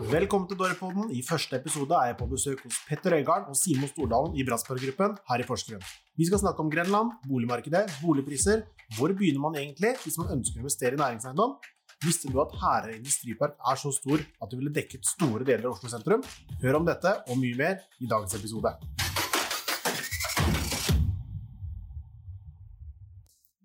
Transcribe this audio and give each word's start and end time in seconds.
Velkommen 0.00 0.48
til 0.48 0.56
Dorepodden. 0.56 1.10
I 1.12 1.20
første 1.20 1.58
episode 1.58 1.92
er 1.92 2.06
jeg 2.08 2.16
på 2.16 2.26
besøk 2.30 2.62
hos 2.64 2.76
Petter 2.88 3.12
Øygarden 3.18 3.50
og 3.52 3.56
Simon 3.58 3.90
Stordalen 3.90 4.32
i 4.32 4.44
Bratsberg-gruppen 4.48 5.18
her 5.28 5.42
i 5.42 5.44
Porsgrunn. 5.44 5.82
Vi 6.16 6.24
skal 6.24 6.40
snakke 6.40 6.64
om 6.64 6.70
Grenland, 6.72 7.10
boligmarkedet, 7.28 7.82
boligpriser. 8.00 8.62
Hvor 8.96 9.12
begynner 9.12 9.42
man 9.44 9.58
egentlig 9.60 9.90
hvis 10.00 10.16
man 10.22 10.32
ønsker 10.38 10.56
å 10.56 10.64
investere 10.64 10.96
i 10.96 11.00
næringseiendom? 11.02 11.52
Visste 12.06 12.32
du 12.32 12.40
at 12.40 12.56
Herøy 12.62 12.94
industripark 12.96 13.60
er 13.60 13.82
så 13.82 13.92
stor 13.92 14.24
at 14.24 14.48
det 14.48 14.62
ville 14.62 14.72
dekket 14.72 15.04
store 15.04 15.44
deler 15.44 15.68
av 15.68 15.76
Oslo 15.76 15.92
sentrum? 15.92 16.24
Hør 16.64 16.80
om 16.80 16.88
dette 16.88 17.12
og 17.28 17.36
mye 17.42 17.60
mer 17.60 17.84
i 18.00 18.08
dagens 18.08 18.40
episode. 18.40 18.72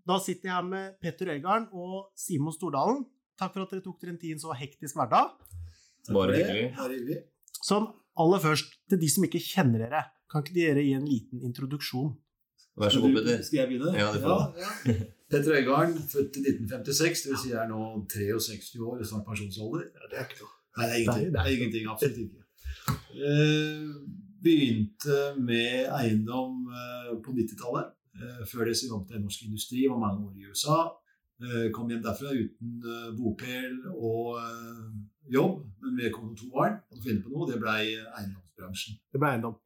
Da 0.03 0.19
sitter 0.19 0.51
jeg 0.51 0.57
her 0.59 0.67
med 0.67 0.99
Petter 0.99 1.31
Øygarden 1.31 1.71
og 1.71 2.09
Simon 2.19 2.51
Stordalen. 2.59 3.05
Takk 3.39 3.55
for 3.55 3.63
at 3.63 3.71
dere 3.71 3.87
tok 3.87 4.03
dere 4.03 4.17
en 4.17 4.19
tid 4.19 4.33
i 4.33 4.35
en 4.35 4.43
så 4.49 4.51
hektisk 4.51 4.99
hverdag. 4.99 5.31
Bare 6.13 6.37
hyggelig. 6.37 7.21
Sånn, 7.65 7.87
aller 8.21 8.43
først, 8.43 8.77
til 8.91 9.01
de 9.01 9.09
som 9.09 9.25
ikke 9.27 9.41
kjenner 9.41 9.85
dere, 9.87 10.03
kan 10.31 10.43
ikke 10.43 10.55
dere 10.57 10.83
gi 10.85 10.93
en 10.97 11.07
liten 11.09 11.41
introduksjon? 11.47 12.13
Vær 12.75 12.91
så 12.91 13.01
god, 13.01 13.15
Petter. 13.15 13.43
Skal 13.47 13.61
jeg 13.61 13.71
begynne? 13.71 13.93
Ja, 13.95 14.09
det 14.11 14.21
får 14.23 14.59
ja. 14.59 14.95
Petter 15.31 15.55
Øygarden, 15.57 15.95
født 16.11 16.37
i 16.37 16.43
1956, 16.43 17.23
dvs. 17.25 17.39
Si 17.41 17.53
jeg 17.53 17.61
er 17.61 17.69
nå 17.71 17.81
63 18.11 18.83
år, 18.83 18.99
snart 19.09 19.25
pensjonsalder. 19.29 19.87
Det 20.11 20.19
er 20.19 20.27
ikke 20.27 20.41
noe. 20.43 20.51
Nei, 20.75 20.85
det 20.85 20.93
er 20.93 20.99
ingenting. 20.99 21.31
Det 21.33 21.41
er 21.41 21.55
ingenting 21.55 21.87
absolutt 21.93 22.19
ikke. 22.25 22.43
Eh, 23.25 23.95
begynte 24.45 25.17
med 25.39 25.87
eiendom 25.99 26.67
eh, 26.69 27.09
på 27.23 27.33
90-tallet. 27.37 27.95
Eh, 28.19 28.43
før 28.51 28.69
det 28.69 28.75
så 28.77 28.91
jobbet 28.91 29.15
jeg 29.15 29.21
i 29.21 29.25
norsk 29.25 29.47
industri, 29.47 29.87
var 29.89 30.03
mange 30.03 30.27
år 30.27 30.35
i 30.35 30.51
USA. 30.51 30.79
Eh, 31.41 31.65
kom 31.75 31.89
hjem 31.91 32.03
derfra 32.05 32.35
uten 32.35 32.75
bopel 33.17 33.79
og 33.95 34.37
jobb, 35.31 35.61
men 35.81 35.97
vi 35.99 36.11
kom 36.13 36.29
med 36.29 36.37
to 36.39 36.49
barn 36.53 36.77
og 36.91 37.01
finne 37.03 37.23
på 37.23 37.31
noe. 37.33 37.47
Det 37.49 37.59
blei 37.61 37.81
eiendomsbransjen. 37.95 38.99
Det 39.13 39.21
ble 39.21 39.31
eiendom. 39.33 39.57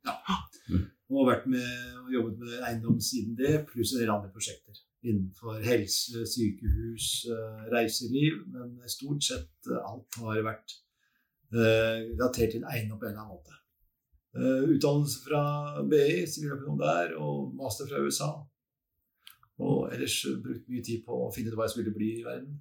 Og 1.10 1.24
har 1.24 1.32
vært 1.32 1.48
med 1.50 1.70
og 2.04 2.12
jobbet 2.14 2.44
med 2.44 2.68
eiendom 2.68 3.00
siden 3.02 3.38
det, 3.38 3.56
pluss 3.72 3.96
en 3.96 4.04
del 4.04 4.12
andre 4.14 4.30
prosjekter. 4.34 4.78
Innenfor 5.10 5.62
helse, 5.64 6.26
sykehus, 6.28 7.08
eh, 7.32 7.64
reiseliv. 7.74 8.44
Men 8.54 8.76
stort 8.92 9.26
sett 9.26 9.70
eh, 9.72 9.80
alt 9.80 10.20
har 10.22 10.44
vært 10.46 10.76
uh, 11.56 11.98
relatert 12.12 12.54
til 12.54 12.68
eiendom 12.68 13.00
på 13.00 13.08
en 13.08 13.16
eller 13.16 13.24
annen 13.24 13.38
måte. 13.38 13.56
Uh, 14.38 14.70
utdannelse 14.76 15.24
fra 15.24 15.42
BI, 15.90 16.28
siviløkonom 16.30 16.78
der, 16.84 17.16
og 17.18 17.56
master 17.58 17.90
fra 17.90 18.04
USA. 18.06 18.30
Og 19.60 19.90
ellers 19.94 20.20
brukt 20.44 20.70
mye 20.70 20.86
tid 20.86 21.02
på 21.08 21.24
å 21.26 21.32
finne 21.34 21.52
ut 21.52 21.58
hva 21.58 21.66
jeg 21.68 21.78
skulle 21.78 21.96
bli 21.96 22.12
i 22.20 22.28
verden. 22.28 22.60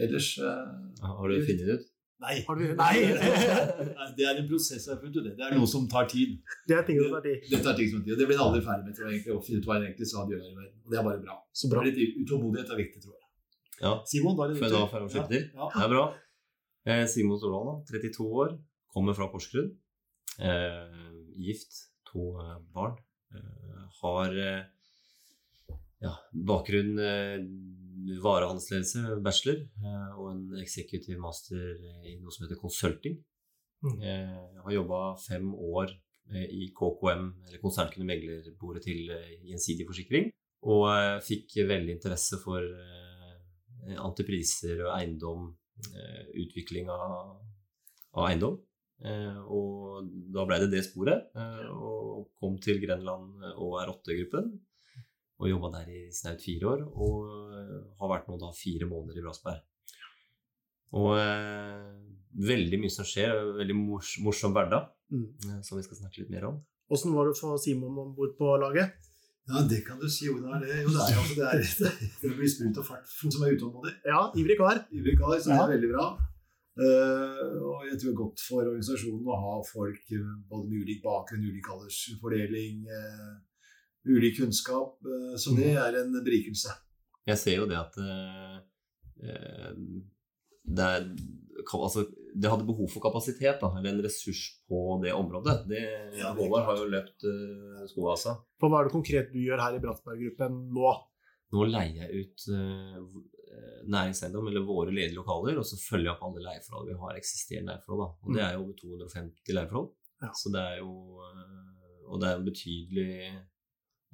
Ellers 0.00 0.34
uh, 0.40 0.68
Har 1.00 1.32
du 1.32 1.40
funnet 1.40 1.64
det 1.64 1.78
ut? 1.80 1.89
Nei. 2.20 2.34
Har 2.46 2.56
du- 2.58 2.74
Nei. 2.82 2.96
Det 4.16 4.26
er 4.28 4.40
en 4.42 4.48
prosess 4.50 4.84
jeg 4.86 4.92
har 4.94 5.00
funnet 5.00 5.16
ut. 5.16 5.24
Det 5.24 5.36
Det 5.38 5.46
er 5.46 5.54
noe 5.56 5.66
som 5.70 5.86
tar 5.88 6.06
tid. 6.10 6.34
Det 6.68 6.76
er 6.76 6.82
ting 6.88 6.98
som 7.00 7.14
tar 7.16 7.24
tid. 7.26 7.46
Det 7.50 7.60
tar 7.64 7.74
tid 7.78 7.90
som 7.94 8.02
tid, 8.04 8.12
og 8.12 8.18
det 8.20 8.26
blir 8.28 8.36
en 8.38 8.44
aldri 8.48 8.60
ferdig 8.66 8.84
med 8.88 8.96
tror 8.98 9.08
jeg, 9.08 9.14
egentlig, 9.20 9.36
å 9.38 9.42
finne 9.46 9.60
ut 9.62 9.68
hva 9.70 9.76
en 9.78 9.86
egentlig 9.88 10.08
skal 10.10 10.28
gjøre 10.34 10.50
i 10.50 10.54
verden. 10.58 10.74
Og 10.84 10.90
det 10.94 10.98
er 11.00 11.06
bare 11.08 11.22
bra. 11.24 11.36
Så 11.62 11.70
bra. 11.72 11.84
Litt 11.86 12.00
utålmodighet 12.24 12.74
er 12.74 12.80
viktig, 12.82 13.02
tror 13.04 13.14
jeg. 13.16 13.26
Ja. 13.80 13.92
Simon, 14.12 14.36
da 14.36 14.44
er 14.44 14.52
det 14.52 14.72
da 14.74 14.82
få 14.92 15.06
slippe 15.08 15.30
til? 15.32 15.46
Ja. 15.56 15.68
Det 15.76 15.84
er 15.86 15.92
bra. 15.94 16.04
Eh, 16.90 17.04
Simon 17.08 17.38
Stordalen, 17.40 17.80
32 17.88 18.26
år, 18.42 18.58
kommer 18.92 19.16
fra 19.16 19.30
Porsgrunn. 19.32 19.70
Eh, 20.40 21.08
gift, 21.40 21.72
to 22.12 22.34
eh, 22.40 22.58
barn. 22.74 22.98
Eh, 23.32 23.80
har 24.02 24.36
eh, 24.36 24.60
ja, 26.00 26.12
bakgrunn 26.50 26.98
eh, 26.98 27.40
varehandelsledelse, 28.24 29.18
bachelor, 29.24 29.64
eh, 29.84 30.06
og 30.16 30.30
en 30.32 30.62
executive 30.62 31.20
master 31.20 31.74
i 32.08 32.16
noe 32.20 32.32
som 32.34 32.46
heter 32.46 32.60
consulting. 32.60 33.18
Mm. 33.84 33.98
Eh, 33.98 34.38
jeg 34.54 34.64
har 34.66 34.76
jobba 34.78 35.02
fem 35.24 35.52
år 35.54 35.96
i 36.30 36.68
KKM, 36.76 37.24
eller 37.48 37.58
konsernkunde 37.58 38.06
meglerbordet 38.06 38.84
til 38.84 39.08
Gjensidig 39.48 39.82
forsikring, 39.88 40.28
og 40.62 40.84
fikk 41.26 41.56
veldig 41.66 41.96
interesse 41.96 42.38
for 42.38 42.62
antipriser 43.98 44.84
og 44.84 44.92
eiendom, 44.94 45.48
utvikling 46.38 46.92
av, 46.94 47.32
av 48.14 48.28
eiendom. 48.28 48.60
Eh, 49.00 49.38
og 49.48 50.08
da 50.30 50.44
ble 50.46 50.58
det 50.62 50.70
det 50.74 50.84
sporet, 50.84 51.30
og 51.72 52.28
kom 52.40 52.58
til 52.62 52.80
Grenland 52.82 53.44
og 53.56 53.78
R8-gruppen. 53.82 54.52
Og 55.40 55.48
jobba 55.48 55.70
der 55.78 55.88
i 55.88 56.00
snaut 56.12 56.42
fire 56.44 56.68
år, 56.68 56.80
og 56.92 57.28
eh, 57.56 57.76
har 58.00 58.10
vært 58.12 58.26
nå 58.28 58.36
da 58.42 58.50
fire 58.52 58.84
måneder 58.90 59.20
i 59.20 59.24
Bratsberg. 59.24 59.62
Og 61.00 61.14
eh, 61.16 61.92
veldig 62.50 62.80
mye 62.82 62.92
som 62.92 63.06
skjer, 63.08 63.32
veldig 63.60 63.76
mors 63.78 64.16
morsom 64.24 64.52
hverdag, 64.56 64.88
Mm. 65.10 65.24
eh, 65.42 65.60
som 65.66 65.74
vi 65.74 65.82
skal 65.82 65.96
snakke 65.98 66.20
litt 66.22 66.28
mer 66.30 66.44
om. 66.46 66.58
Åssen 66.94 67.10
var 67.16 67.26
det 67.26 67.32
å 67.34 67.38
få 67.40 67.56
Simon 67.58 67.96
om 67.98 68.12
bord 68.14 68.36
på 68.38 68.52
laget? 68.62 68.92
Ja, 69.50 69.62
det 69.66 69.80
kan 69.86 69.98
du 69.98 70.06
si. 70.06 70.28
Er 70.28 70.60
det? 70.62 70.84
Jo, 70.84 70.90
det 70.94 71.02
er 71.02 71.14
jo 71.16 71.22
altså, 71.24 71.34
det 71.34 71.88
er, 71.90 72.10
det 72.22 72.30
blir 72.36 72.46
sprut 72.52 72.78
og 72.78 72.86
fart 72.86 73.08
som 73.10 73.42
er 73.42 73.56
utålmodig. 73.56 73.90
Ja, 74.06 74.20
ivrig 74.38 74.56
kar. 74.60 74.84
Ivrig 74.94 75.16
kar, 75.18 75.34
så 75.42 75.50
det 75.50 75.56
Ja. 75.56 75.64
er 75.64 75.72
veldig 75.74 75.90
bra. 75.96 76.04
Uh, 76.78 77.58
og 77.66 77.82
jeg 77.88 77.96
tror 77.98 78.06
det 78.06 78.14
er 78.14 78.20
godt 78.22 78.40
for 78.46 78.62
organisasjonen 78.62 79.26
å 79.26 79.40
ha 79.42 79.56
folk 79.66 80.06
både 80.48 80.68
med 80.70 80.84
ulik 80.84 81.02
bakgrunn, 81.02 81.42
ulik 81.50 81.66
aldersfordeling, 81.74 82.86
uh, 82.86 83.34
ulik 84.08 84.38
kunnskap. 84.38 84.96
eh, 85.04 85.36
så 85.40 85.52
det 85.56 85.74
er 85.76 86.00
en 86.04 86.16
berikelse. 86.24 86.72
Jeg 87.28 87.38
ser 87.38 87.60
jo 87.60 87.66
det 87.70 87.76
at 87.78 87.98
eh, 88.00 88.56
eh, 89.26 89.74
det, 90.70 90.86
er, 90.86 91.04
altså, 91.74 92.06
det 92.34 92.50
hadde 92.50 92.66
behov 92.68 92.88
for 92.92 93.02
kapasitet, 93.04 93.60
da, 93.60 93.70
eller 93.78 93.92
en 93.92 94.02
ressurs 94.04 94.40
på 94.70 95.00
det 95.04 95.12
området. 95.16 95.58
Det, 95.68 95.82
Ja, 96.18 96.32
det 96.32 96.38
Håvard 96.40 96.64
har 96.68 96.80
jo 96.80 96.88
løpt 96.90 97.26
eh, 97.28 97.84
skoa 97.92 98.14
av 98.16 98.22
seg. 98.22 98.40
For 98.60 98.70
hva 98.72 98.80
er 98.80 98.88
det 98.88 98.96
konkret 98.96 99.30
du 99.34 99.40
gjør 99.42 99.62
her 99.64 99.76
i 99.76 99.82
Bratsberg-gruppen 99.84 100.58
nå? 100.74 100.94
Nå 101.50 101.64
leier 101.66 102.04
jeg 102.04 102.24
ut 102.24 102.44
eh, 102.54 102.98
næringseiendom, 103.90 104.46
eller 104.50 104.62
våre 104.66 104.92
ledige 104.94 105.18
lokaler, 105.18 105.58
og 105.58 105.66
så 105.66 105.78
følger 105.82 106.12
jeg 106.12 106.14
opp 106.16 106.26
alle 106.28 106.44
leieforhold 106.46 106.90
vi 106.92 106.98
har 107.00 107.16
eksisterende 107.18 107.74
leieforhold. 107.74 108.02
Da. 108.04 108.10
Og 108.22 108.36
det 108.36 108.44
er 108.46 108.52
jo 108.54 108.60
over 108.64 108.76
250 108.82 109.56
leieforhold. 109.58 109.88
Ja. 110.20 110.30
Så 110.36 110.52
det 110.54 110.60
er 110.60 110.76
jo 110.82 110.92
eh, 111.24 112.06
Og 112.10 112.18
det 112.20 112.28
er 112.28 112.36
en 112.40 112.44
betydelig 112.46 113.12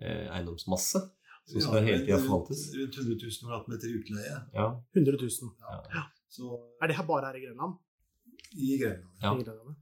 eiendomsmasse 0.03 1.01
som 1.47 1.61
skal 1.63 1.85
hele 1.87 2.03
tida 2.05 2.19
forvaltes. 2.25 2.67
Rundt 2.75 2.97
100 2.99 3.17
000 3.23 3.41
kvadratmeter 3.41 3.93
utleie. 3.97 4.37
Ja, 4.55 4.69
100 4.97 5.19
000. 5.23 5.53
ja. 5.95 6.05
Så 6.29 6.45
Er 6.83 6.91
det 6.91 6.97
her 6.99 7.07
bare 7.07 7.27
her 7.31 7.39
i 7.39 7.45
Grenland? 7.47 7.77
i 8.57 8.79
Grenland. 8.79 9.15
Ja. 9.23 9.31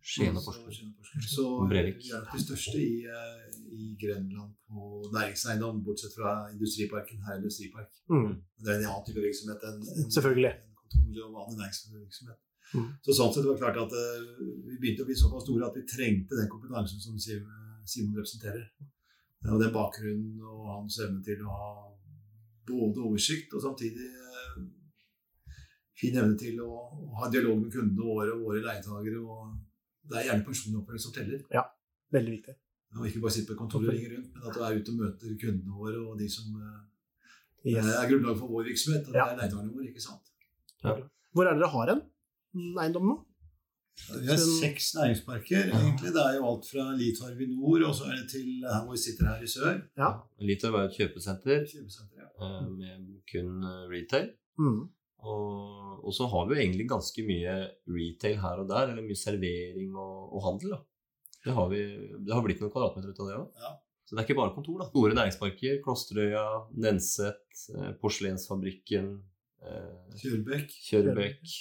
Skien 0.02 0.36
og 0.38 0.42
Porsgrunn. 0.46 0.94
Så 1.34 1.44
Brevik. 1.70 1.98
vi 2.02 2.10
er 2.16 2.22
de 2.32 2.40
største 2.42 2.78
i, 2.80 3.04
eh, 3.16 3.58
i 3.80 3.84
Grenland 4.02 4.54
på 4.68 4.80
næringseiendom, 5.16 5.82
bortsett 5.86 6.14
fra 6.18 6.32
industriparken. 6.54 7.20
Her 7.26 7.34
er 7.34 7.42
industripark. 7.42 7.90
Mm. 8.10 8.32
Det 8.64 8.70
er 8.72 8.78
en 8.80 8.88
annen 8.90 9.06
type 9.08 9.20
virksomhet 9.26 9.66
enn 9.68 9.78
en, 9.82 10.10
Selvfølgelig. 10.16 10.52
enn 10.54 10.74
kontor 10.80 11.26
og 11.26 11.36
vanlig 11.38 11.58
næringsvirksomhet. 11.62 12.40
Mm. 12.74 12.88
Så 13.04 13.10
sånn 13.18 13.32
sett 13.34 13.46
var 13.46 13.54
det 13.54 13.62
klart 13.62 13.80
at 13.84 13.92
uh, 13.94 14.24
vi 14.66 14.78
begynte 14.82 15.04
å 15.04 15.08
bli 15.10 15.18
såpass 15.22 15.44
store 15.46 15.68
at 15.68 15.76
vi 15.78 15.84
trengte 15.94 16.40
den 16.40 16.50
kompetansen 16.50 16.98
som 17.04 17.18
Simon 17.20 18.16
representerer. 18.18 18.64
Og 19.44 19.60
den 19.60 19.72
bakgrunnen 19.74 20.40
og 20.40 20.68
hans 20.72 20.98
evne 21.04 21.20
til 21.24 21.42
å 21.44 21.52
ha 21.52 21.70
både 22.68 23.02
oversikt 23.04 23.52
og 23.54 23.60
samtidig 23.60 24.06
eh, 24.08 24.62
fin 26.00 26.16
evne 26.16 26.36
til 26.40 26.60
å, 26.64 26.70
ha 27.20 27.28
dialog 27.32 27.60
med 27.60 27.72
kundene 27.74 28.06
våre 28.08 28.32
og 28.32 28.46
våre 28.48 28.62
leietagere. 28.64 29.20
Og 29.20 29.52
det 30.08 30.20
er 30.22 30.28
gjerne 30.30 30.46
personlig 30.46 30.80
opplevelse 30.80 31.08
som 31.10 31.16
teller. 31.18 31.44
Ja, 31.52 31.66
Veldig 32.14 32.30
viktig. 32.36 32.54
Og 32.94 33.06
ikke 33.08 33.20
bare 33.24 33.34
sitte 33.34 33.50
på 33.52 33.58
kontoret 33.58 33.88
og 33.90 33.94
ringe 33.96 34.10
rundt, 34.14 34.32
men 34.36 34.44
at 34.48 34.54
du 34.54 34.60
er 34.62 34.76
ute 34.78 34.92
og 34.92 34.98
møter 35.00 35.32
kundene 35.40 35.74
våre 35.74 36.00
og 36.04 36.18
de 36.20 36.28
som 36.30 36.56
eh, 36.62 36.82
Yes. 37.64 37.86
er 37.96 38.08
grunnlaget 38.10 38.38
for 38.42 38.50
vår 38.52 38.66
virksomhet. 38.68 39.06
Og 39.08 39.12
det 39.14 39.18
Ja. 39.18 39.24
er 39.32 39.38
leietakerne 39.38 39.72
våre, 39.72 39.86
ikke 39.88 40.02
sant. 40.04 40.26
Hvor 41.34 41.48
er 41.48 41.56
dere 41.56 41.70
har 41.72 41.88
en 41.94 42.02
eiendom 42.84 43.06
nå? 43.08 43.14
Vi 43.94 44.26
har 44.26 44.40
seks 44.42 44.88
næringsparker, 44.98 45.68
egentlig. 45.70 46.10
Det 46.16 46.22
er 46.22 46.34
jo 46.38 46.48
alt 46.50 46.66
fra 46.70 46.84
Litorv 46.98 47.40
i 47.40 47.46
nord, 47.52 47.84
og 47.88 47.94
så 47.94 48.08
er 48.10 48.16
det 48.20 48.26
til 48.32 48.48
her 48.66 48.82
hvor 48.84 48.96
vi 48.96 49.02
sitter 49.04 49.28
her 49.30 49.42
i 49.42 49.50
sør. 49.50 49.78
Ja. 50.00 50.10
Litorv 50.48 50.78
er 50.80 50.88
et 50.88 50.98
kjøpesenter 50.98 51.62
Kjøpesenter, 51.70 52.24
ja. 52.24 52.28
eh, 52.46 52.66
med 52.80 53.22
kun 53.30 53.62
eh, 53.70 53.84
retail. 53.92 54.28
Mm. 54.58 54.82
Og, 55.24 56.02
og 56.04 56.12
så 56.12 56.26
har 56.28 56.48
vi 56.48 56.56
jo 56.56 56.64
egentlig 56.64 56.88
ganske 56.90 57.24
mye 57.24 57.54
retail 57.96 58.36
her 58.42 58.64
og 58.64 58.68
der, 58.72 58.90
eller 58.92 59.06
mye 59.06 59.16
servering 59.18 59.94
og, 59.96 60.34
og 60.34 60.44
handel. 60.50 60.74
da. 60.76 60.82
Det 61.44 61.54
har, 61.56 61.68
vi, 61.72 61.82
det 62.24 62.32
har 62.34 62.44
blitt 62.44 62.60
noen 62.62 62.72
kvadratmeter 62.72 63.12
ut 63.12 63.22
av 63.22 63.30
det 63.30 63.38
òg. 63.40 63.64
Ja. 63.64 63.72
Så 64.04 64.16
det 64.16 64.20
er 64.20 64.26
ikke 64.28 64.40
bare 64.42 64.54
kontor. 64.56 64.80
da. 64.82 64.88
Store 64.90 65.16
næringsparker, 65.16 65.78
Klosterøya, 65.84 66.44
Nenset, 66.84 67.62
eh, 67.78 67.92
Porselensfabrikken, 68.02 69.14
eh, 69.64 70.18
Kjørbekk 70.20 70.74
Kjørbekk. 70.90 71.54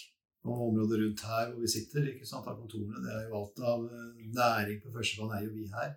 Og 0.44 0.64
området 0.68 1.00
rundt 1.00 1.22
her 1.30 1.52
hvor 1.52 1.62
vi 1.64 1.72
sitter. 1.72 2.08
ikke 2.12 2.28
sant, 2.28 2.48
av 2.48 2.58
kontorene. 2.60 3.04
Det 3.04 3.14
er 3.16 3.28
jo 3.30 3.38
alt 3.40 3.62
av 3.74 3.86
eh, 3.88 4.26
næring 4.40 4.82
på 4.84 4.92
første 4.96 5.20
plan 5.20 5.38
er 5.38 5.46
jo 5.46 5.54
vi 5.56 5.70
her. 5.72 5.94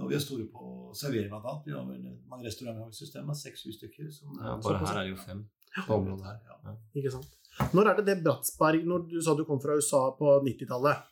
Og 0.00 0.10
vi 0.10 0.16
er 0.16 0.22
store 0.22 0.46
på 0.54 0.94
servering 0.96 1.30
blant 1.32 1.46
annet. 1.50 1.66
Vi 1.66 1.74
har 1.74 1.86
vel 1.86 2.16
mange 2.30 2.46
restauranter 2.46 2.94
i 2.94 2.98
systemet, 2.98 3.38
seks-syv 3.38 3.74
stykker. 3.76 4.10
Som 4.14 4.38
Ja, 4.38 4.56
bare 4.62 4.80
her 4.84 5.00
er 5.00 5.08
det 5.08 5.14
jo 5.14 5.20
fem 5.22 5.44
på 5.76 5.98
området 5.98 6.26
her. 6.26 6.40
Ja. 6.46 6.74
Ikke 6.98 7.12
sant? 7.14 7.36
Når 7.74 7.90
er 7.90 7.98
det 7.98 8.06
det 8.06 8.22
Bratsberg 8.24 8.84
Når 8.86 9.08
du 9.10 9.16
sa 9.20 9.34
du 9.34 9.42
kom 9.44 9.58
fra 9.62 9.74
USA 9.74 10.00
på 10.16 10.36
90-tallet, 10.46 11.02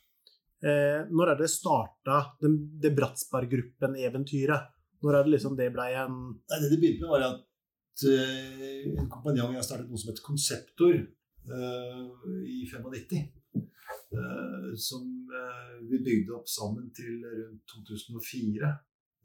eh, 0.62 1.00
når 1.10 1.34
er 1.34 1.40
det 1.42 1.50
starta 1.50 2.20
det, 2.40 2.52
det 2.82 2.94
Bratsberg-gruppen-eventyret? 2.96 4.70
Når 5.02 5.14
er 5.14 5.26
det 5.26 5.34
liksom 5.36 5.58
det 5.58 5.68
blei 5.74 5.92
en 5.98 6.16
Nei, 6.34 6.58
Det 6.62 6.70
det 6.72 6.80
begynte 6.80 7.04
med, 7.04 7.12
var 7.12 7.26
at 7.28 8.06
uh, 8.06 8.98
en 9.02 9.10
kompanjong 9.10 9.54
jeg 9.54 9.66
startet 9.66 9.90
noe 9.90 10.00
som 10.00 10.10
het 10.10 10.22
Konseptor 10.22 10.96
i 11.48 12.60
95. 12.68 13.26
Uh, 14.08 14.70
som 14.76 15.04
vi 15.88 15.98
bygde 16.04 16.34
opp 16.36 16.48
sammen 16.48 16.90
til 16.96 17.22
rundt 17.24 17.74
2004. 17.88 18.70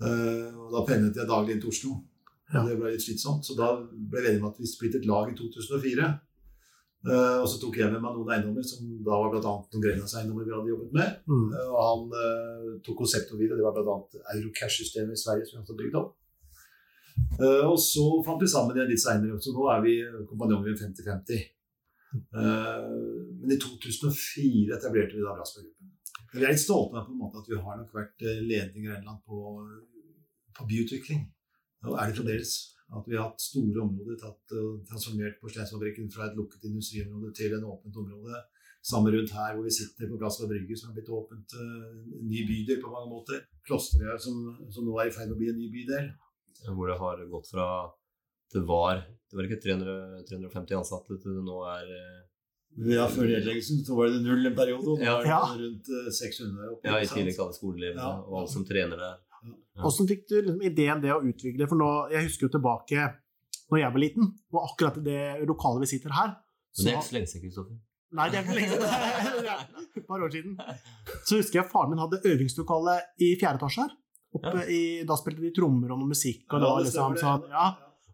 og 0.03 0.67
Da 0.73 0.83
pendlet 0.87 1.19
jeg 1.19 1.29
daglig 1.29 1.55
inn 1.55 1.63
til 1.63 1.71
Oslo. 1.71 1.93
Ja. 2.53 2.61
Det 2.67 2.75
ble 2.77 2.91
litt 2.93 3.03
slitsomt, 3.03 3.45
så 3.47 3.55
da 3.57 3.71
ble 3.81 4.21
vi 4.21 4.29
enige 4.29 4.43
om 4.43 4.51
at 4.51 4.59
vi 4.61 4.69
splittet 4.69 5.07
lag 5.09 5.31
i 5.31 5.35
2004. 5.37 6.11
Uh, 7.03 7.41
og 7.43 7.47
så 7.51 7.57
tok 7.59 7.75
jeg 7.81 7.91
med 7.91 7.99
meg 7.99 8.15
noen 8.15 8.29
eiendommer, 8.31 8.63
som 8.63 8.85
da 9.03 9.17
var 9.19 9.31
bl.a. 9.33 9.41
noen 9.43 9.81
Grenlandseiendommer 9.83 10.45
vi 10.47 10.53
hadde 10.55 10.71
jobbet 10.71 10.93
med. 10.95 11.17
mm. 11.27 11.47
Uh, 11.51 11.65
og 11.65 11.79
han 11.83 12.05
uh, 12.15 12.69
tok 12.85 13.01
konseptet 13.01 13.35
videre. 13.39 13.59
Det 13.59 13.65
var 13.65 13.75
bl.a. 13.75 14.23
Eurocash-systemet 14.37 15.17
i 15.17 15.23
Sverige 15.23 15.49
som 15.49 15.57
vi 15.57 15.63
hadde 15.65 15.79
bygd 15.81 15.97
opp. 15.99 16.13
og 17.43 17.75
så 17.77 18.03
fant 18.25 18.41
vi 18.41 18.47
sammen 18.49 18.77
igjen 18.77 18.87
litt 18.89 19.01
seinere, 19.03 19.35
så 19.41 19.51
nå 19.53 19.67
er 19.69 19.83
vi 19.83 19.97
kompanjonger 20.29 20.79
50-50. 20.79 21.43
Men 22.13 23.53
i 23.53 23.59
2004 23.61 24.75
etablerte 24.77 25.17
vi 25.17 25.23
da 25.25 25.33
Brassberg-gruppen. 25.37 25.89
Vi 26.33 26.41
er 26.41 26.53
litt 26.53 26.61
stolte 26.61 26.97
av 26.97 27.07
på 27.07 27.13
en 27.13 27.21
måte 27.21 27.41
at 27.41 27.49
vi 27.49 27.59
har 27.61 27.77
nok 27.77 27.93
vært 27.93 28.23
ledende 28.25 28.81
i 28.81 28.85
Grenland 28.87 29.21
på, 29.25 29.39
på 30.57 30.67
byutvikling. 30.69 31.25
Og 31.89 31.97
er 31.99 32.09
det 32.09 32.17
fremdeles. 32.17 32.53
At 32.93 33.07
vi 33.09 33.17
har 33.17 33.29
hatt 33.29 33.41
store 33.41 33.81
områder, 33.81 34.17
tatt, 34.21 34.41
transformert 34.49 34.89
transformert 34.89 35.39
Porselensfabrikken 35.41 36.11
fra 36.13 36.27
et 36.27 36.35
lukket 36.37 36.67
industriområde 36.69 37.31
til 37.37 37.55
en 37.57 37.65
åpent 37.71 37.97
område. 38.03 38.41
Samme 38.83 39.13
rundt 39.13 39.31
her 39.31 39.55
hvor 39.55 39.63
vi 39.65 39.71
sitter 39.73 40.09
på 40.11 40.19
Plass 40.19 40.41
Brygge, 40.43 40.77
som 40.77 40.91
er 40.91 40.97
blitt 40.97 41.09
åpent. 41.09 41.55
En 41.55 42.27
ny 42.27 42.43
bydel 42.49 42.81
på 42.83 42.91
mange 42.91 43.09
måter. 43.13 43.45
Klosterøya, 43.65 44.17
som, 44.19 44.41
som 44.73 44.85
nå 44.85 44.97
er 44.99 45.09
i 45.09 45.15
ferd 45.15 45.31
med 45.31 45.37
å 45.37 45.41
bli 45.41 45.51
en 45.53 45.59
ny 45.61 45.69
bydel. 45.73 46.09
Hvor 46.67 46.91
det 46.91 46.99
har 46.99 47.23
gått 47.31 47.49
fra 47.49 47.67
det 48.51 48.63
var 48.67 49.05
det 49.33 49.39
var 49.39 49.47
ikke 49.49 49.63
300, 49.63 50.23
350 50.29 50.77
ansatte 50.77 51.15
til 51.17 51.39
det 51.39 51.43
nå 51.47 51.55
er 51.65 51.87
ja, 52.73 53.05
Før 53.09 53.27
nedleggelsen 53.29 53.83
så 53.85 53.95
var 53.97 54.09
det 54.13 54.21
null 54.25 54.45
en 54.49 54.55
periode, 54.57 54.95
og 54.95 55.01
nå 55.01 55.05
ja. 55.05 55.39
er 55.45 55.57
det 55.57 55.67
rundt 55.67 55.89
600. 56.17 56.69
Oppe, 56.73 56.89
Ja, 56.89 56.99
i 57.01 57.09
tillegg 57.09 57.35
til 57.37 57.45
alle 57.45 57.57
skoleelevene 57.57 58.01
Ja. 58.01 58.13
og 58.25 58.39
alle 58.39 58.49
som 58.49 58.65
trener 58.65 58.97
der. 58.97 59.19
Ja. 59.43 59.81
Hvordan 59.83 60.09
fikk 60.09 60.23
du 60.29 60.35
liksom 60.39 60.65
ideen 60.69 61.03
det 61.03 61.11
å 61.13 61.21
utvikle? 61.21 61.67
For 61.69 61.77
nå, 61.77 61.89
Jeg 62.13 62.29
husker 62.29 62.47
jo 62.47 62.53
tilbake 62.57 63.07
når 63.69 63.79
jeg 63.79 63.93
var 63.95 64.01
liten, 64.03 64.29
og 64.53 64.59
akkurat 64.67 64.99
i 64.99 65.05
det 65.05 65.21
lokalet 65.49 65.85
vi 65.85 65.89
sitter 65.95 66.13
her 66.13 66.35
Men 66.35 66.85
det 66.85 66.91
er 66.91 66.97
ikke 66.97 67.09
så 67.09 67.17
lenge 67.17 67.29
siden, 67.31 67.45
Kristoffer. 67.47 67.79
Nei, 68.13 68.27
det 68.29 68.37
er 68.37 68.43
ikke 68.45 68.57
lenge 68.57 68.69
siden. 68.73 69.87
Et 69.97 70.07
par 70.07 70.21
år 70.21 70.33
siden. 70.33 70.53
Så 71.25 71.39
husker 71.39 71.59
jeg 71.61 71.69
faren 71.71 71.93
min 71.93 72.01
hadde 72.01 72.21
øvingslokale 72.21 72.99
i 73.17 73.33
fjerde 73.41 73.61
etasje 73.61 73.85
her. 73.85 73.95
Oppe 74.33 74.65
i, 74.73 74.83
da 75.05 75.17
spilte 75.17 75.41
de 75.41 75.53
trommer 75.53 75.93
og 75.93 76.01
noe 76.01 76.09
musikk. 76.09 76.45
Og, 76.49 76.57
det 76.57 76.69
var 76.69 76.79
det 76.79 76.85
liksom 76.89 77.17
stemmer 77.17 77.21
sånn, 77.21 77.49
ja. 77.53 77.67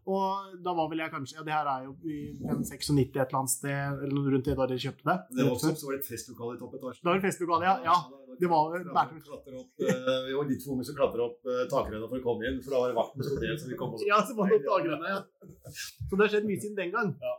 Og 0.08 0.54
da 0.64 0.72
var 0.76 0.88
vel 0.88 1.02
jeg 1.02 1.12
kanskje 1.12 1.36
ja, 1.36 1.42
Det 1.44 1.52
her 1.52 1.68
er 1.68 1.82
jo 1.84 1.90
i 2.08 2.14
96 2.40 2.88
et 3.00 3.18
eller 3.20 3.38
annet 3.40 3.52
sted, 3.52 4.04
eller 4.06 4.30
rundt 4.34 4.46
det 4.48 4.54
da 4.56 4.66
dere 4.70 4.82
kjøpte 4.84 5.06
det. 5.06 5.16
Det 5.36 5.44
var 5.44 5.52
også, 5.56 5.72
så 5.76 5.88
var 5.88 5.96
det 5.96 6.00
et 6.00 6.08
festlokale 6.08 6.56
i 6.56 6.60
toppetasjen. 6.62 7.02
Det 7.02 7.10
var 7.10 7.20
et 7.20 7.26
festlokale, 7.26 7.68
ja. 7.68 7.74
ja. 7.84 8.30
det 8.40 8.50
var 8.50 8.78
opp, 8.80 9.84
eh, 9.84 10.16
Vi 10.26 10.38
var 10.38 10.48
litt 10.48 10.64
for 10.64 10.74
unge 10.76 10.88
som 10.88 10.96
klatra 10.96 11.26
opp 11.26 11.50
uh, 11.50 11.60
takrenna 11.72 12.08
for 12.08 12.20
å 12.20 12.24
komme 12.24 12.48
inn, 12.48 12.62
for 12.64 12.76
da 12.76 12.82
var 12.84 12.94
det 12.94 12.98
vakten 13.00 13.28
som 13.28 13.42
del, 13.44 13.58
så 13.60 13.70
vi 13.70 13.78
kom 13.82 13.94
oss 13.98 14.06
Ja, 14.08 14.22
så 14.24 14.38
var 14.38 14.54
det 14.54 14.62
dagene, 14.64 15.12
ja. 15.12 15.20
Så 15.68 16.14
det 16.14 16.24
har 16.24 16.32
skjedd 16.36 16.48
mye 16.48 16.64
siden 16.64 16.80
den 16.80 16.96
gang. 16.96 17.12
Ja. 17.20 17.36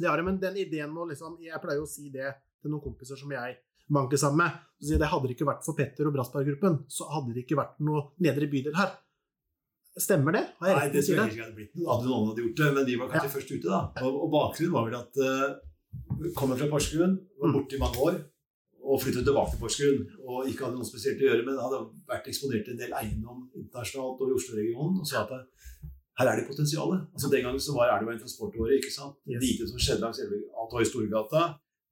Det 0.00 0.08
har 0.08 0.16
det, 0.16 0.28
men 0.30 0.40
den 0.40 0.56
ideen 0.62 0.94
nå, 0.96 1.10
liksom 1.10 1.36
Jeg 1.44 1.60
pleier 1.60 1.82
jo 1.82 1.88
å 1.88 1.90
si 1.90 2.08
det 2.14 2.32
til 2.60 2.72
noen 2.72 2.84
kompiser 2.84 3.18
som 3.18 3.34
jeg 3.34 3.58
banker 3.90 4.20
sammen 4.20 4.44
med. 4.44 4.58
Så 4.78 4.86
sier 4.86 4.96
jeg, 4.96 5.02
det 5.02 5.10
hadde 5.10 5.28
det 5.28 5.36
ikke 5.36 5.48
vært 5.48 5.66
for 5.66 5.76
Petter 5.76 6.08
og 6.08 6.14
Brassberg-gruppen, 6.14 6.82
så 6.88 7.08
hadde 7.10 7.34
det 7.34 7.44
ikke 7.44 7.58
vært 7.58 7.80
noe 7.84 8.10
nedre 8.22 8.48
bydel 8.50 8.76
her. 8.78 8.94
Stemmer 9.98 10.32
det? 10.36 10.44
Har 10.60 10.68
jeg 10.70 10.76
Nei, 10.76 10.88
det 10.92 11.00
jeg 11.02 11.18
ikke 11.18 11.42
hadde 11.42 11.56
blitt 11.56 11.72
noe. 11.74 11.86
Hadde 11.90 12.06
noen 12.06 12.28
hadde 12.30 12.42
gjort 12.44 12.60
det, 12.60 12.68
men 12.76 12.84
de 12.86 12.98
var 13.00 13.08
kanskje 13.10 13.32
først 13.34 13.50
ute, 13.56 13.66
da. 13.66 13.80
Og, 14.06 14.18
og 14.24 14.28
bakgrunnen 14.34 14.74
var 14.76 14.86
vel 14.86 14.98
at 15.00 15.18
uh, 15.18 16.30
kommer 16.38 16.60
fra 16.60 16.68
Porsgrunn, 16.70 17.16
var 17.40 17.50
Mm. 17.50 17.54
borte 17.56 17.76
i 17.76 17.80
mange 17.82 17.98
år, 18.06 18.18
og 18.86 19.00
flyttet 19.02 19.26
tilbake 19.26 19.50
til 19.50 19.60
Porsgrunn. 19.64 20.04
Og 20.28 20.48
ikke 20.48 20.64
hadde 20.64 20.78
noe 20.78 20.86
spesielt 20.86 21.20
å 21.22 21.26
gjøre, 21.26 21.46
men 21.46 21.58
hadde 21.58 21.80
vært 22.12 22.30
eksponert 22.30 22.64
til 22.68 22.76
en 22.76 22.82
del 22.84 22.94
eiendom 23.00 23.42
internasjonalt 23.58 24.22
og 24.22 24.30
i 24.30 24.36
Oslo-regionen, 24.38 25.00
og 25.02 25.06
sa 25.10 25.24
at 25.24 25.34
uh, 25.34 25.42
her 26.20 26.30
er 26.30 26.38
det 26.38 26.46
potensial. 26.46 26.94
Altså, 27.10 27.32
den 27.32 27.42
gangen 27.48 27.60
så 27.66 27.74
var 27.74 27.96
Elva 27.96 28.14
en 28.14 28.22
transportåre, 28.22 28.76
ikke 28.78 28.92
sant. 28.94 29.18
Yes. 29.26 29.42
Lite 29.42 29.68
som 29.72 29.80
skjedde 29.80 30.04
langs 30.06 30.20
var 30.22 30.80
i 30.84 30.90
Storgata. 30.92 31.46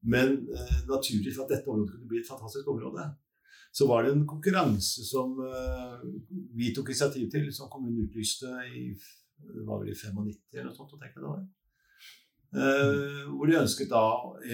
Men 0.06 0.36
uh, 0.54 0.76
naturlig 0.86 1.34
for 1.34 1.48
at 1.48 1.56
dette 1.56 1.66
området 1.66 1.96
kunne 1.96 2.08
bli 2.12 2.22
et 2.22 2.28
fantastisk 2.30 2.68
område 2.70 3.08
så 3.72 3.86
var 3.86 4.04
det 4.04 4.14
en 4.14 4.26
konkurranse 4.26 5.04
som 5.06 5.36
uh, 5.38 6.00
vi 6.56 6.72
tok 6.74 6.90
initiativ 6.90 7.28
til, 7.30 7.48
som 7.54 7.70
kommunen 7.72 8.08
utlyste 8.08 8.50
i 8.74 8.90
det 9.38 9.64
var 9.66 9.78
vel 9.80 9.92
i 9.92 9.94
95 9.94 10.34
eller 10.52 10.66
noe 10.66 10.74
sånt. 10.74 10.98
jeg 10.98 11.14
det 11.14 11.28
var. 11.28 11.46
Uh, 12.58 13.28
hvor 13.36 13.46
de 13.46 13.58
ønsket 13.60 13.90
da 13.92 14.04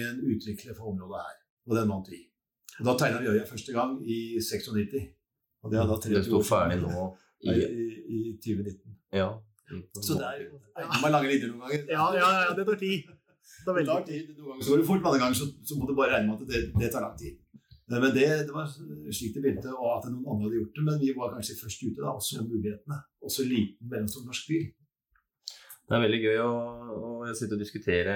en 0.03 0.21
utvikler 0.29 0.77
for 0.77 0.91
området 0.91 1.23
her. 1.25 1.37
Og 1.65 1.77
den 1.79 1.89
vant 1.89 2.09
vi. 2.11 2.21
Og 2.79 2.87
da 2.89 2.95
tegna 2.99 3.21
vi 3.23 3.31
øya 3.31 3.45
første 3.49 3.73
gang 3.73 3.97
i 4.03 4.37
96. 4.37 4.95
Og 5.63 5.71
det 5.71 5.79
hadde 5.79 5.91
da 5.91 5.99
23 6.01 6.17
Det 6.17 6.25
sto 6.27 6.41
ferdig 6.45 6.79
nå 6.83 7.05
i 7.45 7.53
i, 7.55 7.85
i 8.15 8.19
2019. 8.43 8.97
Ja. 9.13 9.29
Så 10.01 10.17
det 10.19 10.25
er 10.27 10.43
jo 10.43 10.59
Man 11.01 11.11
lager 11.13 11.29
linjer 11.31 11.49
noen 11.49 11.63
ganger. 11.65 11.85
Ja, 11.89 12.05
ja, 12.19 12.27
ja, 12.45 12.51
det 12.57 12.65
tar 12.67 12.77
tid. 12.81 13.07
Det 13.09 13.65
tar 13.65 13.79
Det 13.79 13.87
tar 13.89 14.05
tid. 14.09 14.27
Noen 14.37 14.51
ganger 14.51 14.67
så 14.67 14.73
går 14.73 14.81
det 14.83 14.87
fort, 14.91 15.01
men 15.01 15.09
andre 15.09 15.21
ganger 15.23 15.39
så, 15.41 15.47
så 15.67 15.79
må 15.79 15.89
du 15.89 15.95
bare 15.97 16.11
regne 16.13 16.27
med 16.29 16.41
at 16.41 16.51
det, 16.51 16.61
det 16.81 16.91
tar 16.93 17.05
lang 17.05 17.17
tid. 17.23 17.39
Men 17.91 18.13
det, 18.15 18.25
det 18.47 18.53
var 18.53 18.69
slik 18.69 19.35
det 19.35 19.43
begynte, 19.43 19.73
og 19.77 19.91
at 19.99 20.07
noen 20.09 20.25
andre 20.25 20.47
hadde 20.47 20.61
gjort 20.61 20.77
det. 20.77 20.85
Men 20.87 21.01
vi 21.01 21.11
var 21.17 21.35
kanskje 21.35 21.59
først 21.59 21.83
ute, 21.83 21.99
da, 21.99 22.15
også 22.15 22.39
med 22.39 22.55
mulighetene. 22.55 22.97
Også 23.21 23.43
en 23.43 23.51
liten, 23.51 23.89
mellomstor 23.91 24.25
norsk 24.25 24.49
by. 24.49 24.61
Det 25.85 25.93
er 25.93 26.01
veldig 26.01 26.21
gøy 26.23 26.39
å, 26.41 26.53
å 26.95 27.35
sitte 27.37 27.53
og 27.53 27.61
diskutere 27.61 28.15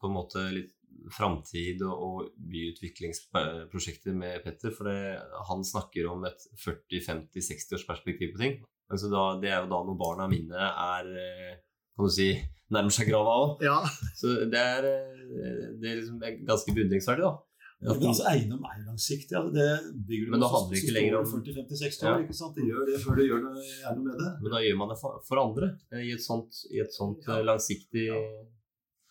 på 0.00 0.08
en 0.08 0.16
måte 0.16 0.46
litt 0.54 0.72
framtid 1.12 1.82
og, 1.84 2.04
og 2.06 2.30
byutviklingsprosjekter 2.52 4.16
med 4.16 4.40
Petter. 4.46 4.72
For 4.72 4.88
det, 4.88 5.18
han 5.50 5.64
snakker 5.66 6.08
om 6.08 6.24
et 6.28 6.48
40-50-60 6.64 7.76
års 7.76 7.86
perspektiv 7.88 8.32
på 8.32 8.40
ting. 8.40 8.58
Altså 8.92 9.10
da, 9.12 9.26
det 9.42 9.52
er 9.52 9.62
jo 9.62 9.70
da 9.72 9.80
når 9.84 10.00
barna 10.00 10.28
mine 10.30 10.70
er 10.70 11.08
eh, 11.20 11.54
kan 11.94 12.08
du 12.08 12.12
si, 12.12 12.30
nærmer 12.74 12.94
seg 12.94 13.08
grava 13.10 13.34
òg. 13.42 13.64
Ja. 13.64 13.78
Så 14.18 14.32
det 14.50 14.60
er, 14.60 14.88
eh, 14.88 15.66
det 15.80 15.90
er 15.90 16.00
liksom 16.00 16.20
ganske 16.48 16.74
beundringsverdig, 16.74 17.28
da. 17.28 17.34
At 17.84 17.98
Men 18.00 18.08
altså, 18.08 18.24
Eiendom 18.30 18.62
er 18.64 18.76
jo 18.80 18.84
langsiktig. 18.88 19.34
Altså, 19.36 19.52
det 19.52 20.06
bygger 20.08 20.24
du 20.26 20.30
Men 20.32 20.40
da 20.40 20.48
handler 20.48 20.70
det 20.72 20.82
ikke 20.82 20.94
lenger 20.96 21.16
om- 21.18 21.26
40-50-60 21.34 22.02
Ja. 22.02 22.12
år. 22.14 22.22
ikke 22.24 22.36
sant? 22.38 22.54
Det 22.56 22.64
gjør 22.64 22.86
det 22.88 23.00
før 23.04 23.14
du 23.18 23.22
gjør 23.28 23.40
noe, 23.44 23.54
noe 23.94 24.04
med 24.08 24.16
det. 24.22 24.30
Men 24.42 24.50
da 24.54 24.58
gjør 24.64 24.76
man 24.80 24.88
det 24.88 24.98
for, 25.02 25.20
for 25.28 25.36
andre 25.42 25.66
eh, 25.92 26.00
i 26.08 26.12
et 26.16 26.22
sånt, 26.24 26.52
i 26.72 26.78
et 26.80 26.92
sånt 26.96 27.20
Ja. 27.28 27.38
eh, 27.38 27.44
langsiktig 27.44 28.06
Ja. 28.08 28.20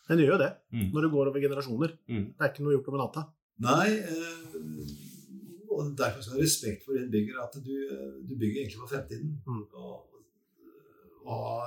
Den 0.09 0.17
gjør 0.19 0.31
jo 0.33 0.37
det, 0.43 0.51
Mm. 0.73 0.87
når 0.91 1.01
det 1.05 1.11
går 1.13 1.27
over 1.29 1.39
generasjoner. 1.39 1.91
Mm. 2.09 2.25
Det 2.33 2.41
er 2.41 2.49
ikke 2.51 2.63
noe 2.65 2.73
gjort 2.75 2.87
over 2.89 2.97
natta. 3.03 3.21
Nei, 3.59 3.89
eh, 4.03 5.71
og 5.71 5.95
derfor 5.95 6.21
skal 6.21 6.33
du 6.33 6.39
ha 6.39 6.43
respekt 6.43 6.83
for 6.83 6.93
din 6.97 7.09
bygger 7.13 7.39
at 7.43 7.53
du, 7.63 7.77
du 8.27 8.33
bygger 8.35 8.57
egentlig 8.65 8.79
for 8.81 8.87
fremtiden. 8.89 9.37
Mm. 9.47 9.63
Og, 9.73 10.05
og 11.25 11.63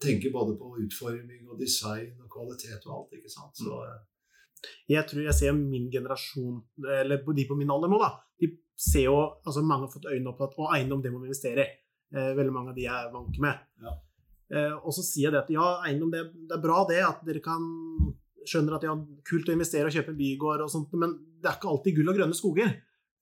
tenker 0.00 0.30
både 0.32 0.56
på 0.56 0.76
utforming 0.84 1.48
og 1.50 1.58
design 1.58 2.14
og 2.22 2.28
kvalitet 2.30 2.86
og 2.86 2.92
alt, 3.02 3.12
ikke 3.18 3.30
sant. 3.30 3.54
Så 3.56 3.64
Mm. 3.70 3.98
Jeg 4.88 5.06
tror 5.10 5.22
jeg 5.26 5.34
ser 5.38 5.52
min 5.56 5.90
generasjon, 5.92 6.60
eller 7.00 7.22
de 7.36 7.46
på 7.48 7.56
min 7.58 7.70
alder 7.70 7.92
nå, 7.92 7.98
da, 8.02 8.12
de 8.40 8.50
ser 8.76 9.06
jo 9.08 9.16
altså 9.46 9.62
Mange 9.64 9.86
har 9.86 9.92
fått 9.94 10.08
øynene 10.10 10.32
opp 10.34 10.42
at 10.46 10.56
å, 10.60 10.68
eiendom 10.76 11.00
det 11.02 11.12
må 11.14 11.22
vi 11.22 11.30
investere 11.30 11.64
i. 11.64 11.70
Eh, 12.16 12.32
veldig 12.38 12.52
mange 12.54 12.70
av 12.70 12.76
de 12.76 12.84
jeg 12.86 12.94
er 12.94 13.10
vant 13.12 13.38
med. 13.42 13.64
Ja. 13.82 13.94
Eh, 14.56 14.74
og 14.78 14.92
så 14.94 15.02
sier 15.02 15.26
jeg 15.26 15.34
det 15.34 15.40
at 15.42 15.50
ja, 15.50 15.66
eiendom 15.88 16.12
det, 16.12 16.20
det 16.46 16.54
er 16.58 16.62
bra 16.62 16.84
det, 16.88 17.00
at 17.02 17.24
dere 17.26 17.40
kan 17.42 17.64
skjønner 18.46 18.76
at 18.76 18.84
det 18.84 18.90
er 18.92 19.00
kult 19.26 19.48
å 19.50 19.54
investere 19.56 19.88
og 19.88 19.94
kjøpe 19.96 20.12
en 20.14 20.18
bygård 20.20 20.62
og 20.62 20.70
sånt, 20.70 20.92
men 21.00 21.16
det 21.42 21.50
er 21.50 21.56
ikke 21.58 21.70
alltid 21.72 21.96
gull 21.98 22.12
og 22.12 22.18
grønne 22.20 22.36
skoger 22.38 22.68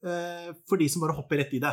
eh, 0.05 0.51
for 0.69 0.77
de 0.81 0.89
som 0.93 1.01
bare 1.05 1.17
hopper 1.17 1.41
rett 1.41 1.55
i 1.57 1.63
det. 1.65 1.73